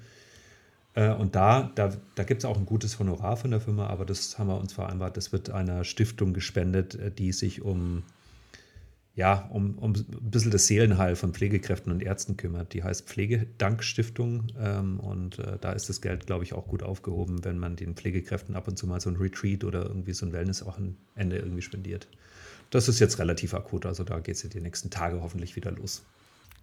[0.94, 4.04] Äh, und da, da, da gibt es auch ein gutes Honorar von der Firma, aber
[4.04, 8.02] das haben wir uns vereinbart, das wird einer Stiftung gespendet, äh, die sich um
[9.16, 12.74] ja, um, um ein bisschen das Seelenheil von Pflegekräften und Ärzten kümmert.
[12.74, 17.42] Die heißt Pflegedankstiftung ähm, und äh, da ist das Geld, glaube ich, auch gut aufgehoben,
[17.42, 20.34] wenn man den Pflegekräften ab und zu mal so ein Retreat oder irgendwie so ein
[20.34, 22.08] Wellness-Wochenende irgendwie spendiert.
[22.68, 25.70] Das ist jetzt relativ akut, also da geht es ja die nächsten Tage hoffentlich wieder
[25.70, 26.04] los.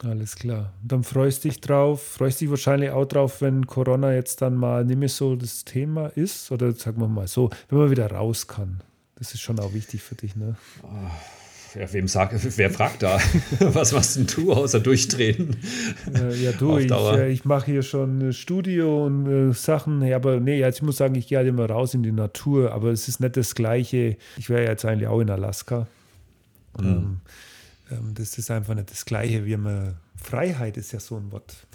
[0.03, 0.73] Alles klar.
[0.83, 4.99] Dann freust dich drauf, freust dich wahrscheinlich auch drauf, wenn Corona jetzt dann mal nicht
[4.99, 8.81] mehr so das Thema ist oder sagen wir mal so, wenn man wieder raus kann.
[9.15, 10.55] Das ist schon auch wichtig für dich, ne?
[10.83, 10.87] Oh
[11.75, 13.19] ja, wem sag, wer fragt da?
[13.59, 15.57] Was machst denn du außer durchdrehen?
[16.41, 20.01] ja, du, ich, äh, ich mache hier schon äh, Studio und äh, Sachen.
[20.01, 22.71] Ja, aber nee, also ich muss sagen, ich gehe halt immer raus in die Natur,
[22.71, 24.17] aber es ist nicht das Gleiche.
[24.37, 25.87] Ich wäre jetzt eigentlich auch in Alaska.
[26.79, 26.85] Mhm.
[26.85, 27.21] Ähm,
[27.91, 29.95] ähm, das ist einfach nicht das Gleiche, wie man.
[30.15, 31.67] Freiheit ist ja so ein Wort.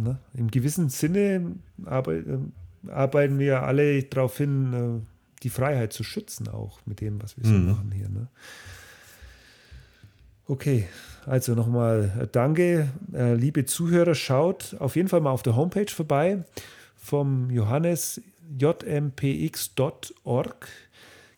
[0.00, 0.18] Ne?
[0.34, 6.48] Im gewissen Sinne arbeit, äh, arbeiten wir alle darauf hin, äh, die Freiheit zu schützen,
[6.48, 7.66] auch mit dem, was wir so mhm.
[7.66, 8.08] machen hier.
[8.08, 8.28] Ne?
[10.50, 10.88] Okay,
[11.26, 14.14] also nochmal äh, danke, äh, liebe Zuhörer.
[14.14, 16.42] Schaut auf jeden Fall mal auf der Homepage vorbei
[16.96, 18.22] vom Johannes
[18.58, 19.18] jmpx.org.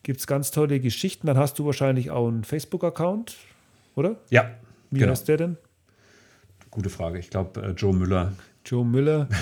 [0.05, 1.27] Gibt es ganz tolle Geschichten.
[1.27, 3.37] Dann hast du wahrscheinlich auch einen Facebook-Account,
[3.97, 4.15] oder?
[4.31, 4.53] Ja.
[4.93, 5.11] Wie genau.
[5.11, 5.57] heißt der denn?
[6.71, 7.19] Gute Frage.
[7.19, 8.33] Ich glaube, äh, Joe Müller.
[8.65, 9.29] Joe Müller.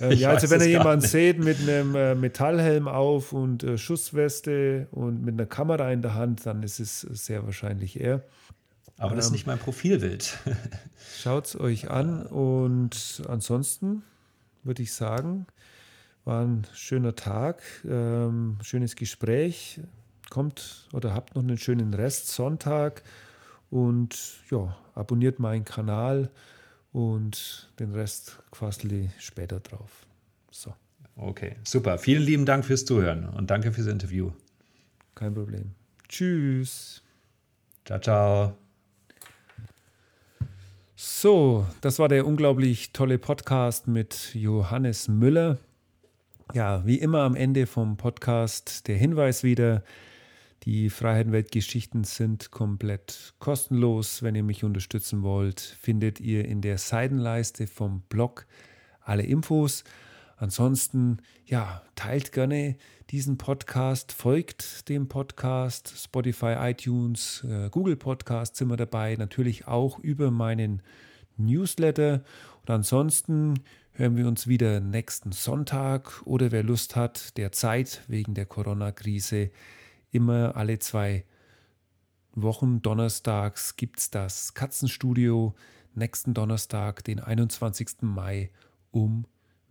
[0.00, 4.88] Äh, ja, also wenn ihr jemanden seht mit einem äh, Metallhelm auf und äh, Schussweste
[4.90, 8.24] und mit einer Kamera in der Hand, dann ist es sehr wahrscheinlich er.
[8.98, 10.38] Aber das ist ähm, nicht mein Profilbild.
[11.20, 14.02] Schaut es euch an und ansonsten
[14.62, 15.46] würde ich sagen,
[16.24, 19.80] war ein schöner Tag, ähm, schönes Gespräch.
[20.30, 23.02] Kommt oder habt noch einen schönen Rest Sonntag
[23.70, 26.30] und ja, abonniert meinen Kanal
[26.92, 30.06] und den Rest quasi später drauf.
[30.50, 30.74] So.
[31.16, 31.98] Okay, super.
[31.98, 34.30] Vielen lieben Dank fürs Zuhören und danke fürs Interview.
[35.14, 35.72] Kein Problem.
[36.08, 37.02] Tschüss.
[37.84, 38.61] Ciao, ciao.
[41.04, 45.58] So, das war der unglaublich tolle Podcast mit Johannes Müller.
[46.54, 49.82] Ja, wie immer am Ende vom Podcast der Hinweis wieder.
[50.62, 54.22] Die Freiheitenweltgeschichten sind komplett kostenlos.
[54.22, 58.46] Wenn ihr mich unterstützen wollt, findet ihr in der Seitenleiste vom Blog
[59.00, 59.82] alle Infos.
[60.42, 62.76] Ansonsten, ja, teilt gerne
[63.10, 70.00] diesen Podcast, folgt dem Podcast, Spotify, iTunes, äh, Google Podcasts sind wir dabei, natürlich auch
[70.00, 70.82] über meinen
[71.36, 72.24] Newsletter.
[72.62, 73.60] Und ansonsten
[73.92, 79.52] hören wir uns wieder nächsten Sonntag oder wer Lust hat, der Zeit wegen der Corona-Krise,
[80.10, 81.24] immer alle zwei
[82.34, 85.54] Wochen donnerstags gibt es das Katzenstudio.
[85.94, 88.02] Nächsten Donnerstag, den 21.
[88.02, 88.50] Mai
[88.90, 89.24] um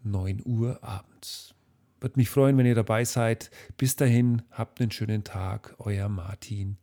[0.04, 1.54] 9 Uhr abends.
[2.00, 3.52] Würde mich freuen, wenn ihr dabei seid.
[3.78, 5.76] Bis dahin, habt einen schönen Tag.
[5.80, 6.78] Euer Martin.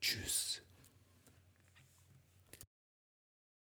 [0.00, 0.62] Tschüss.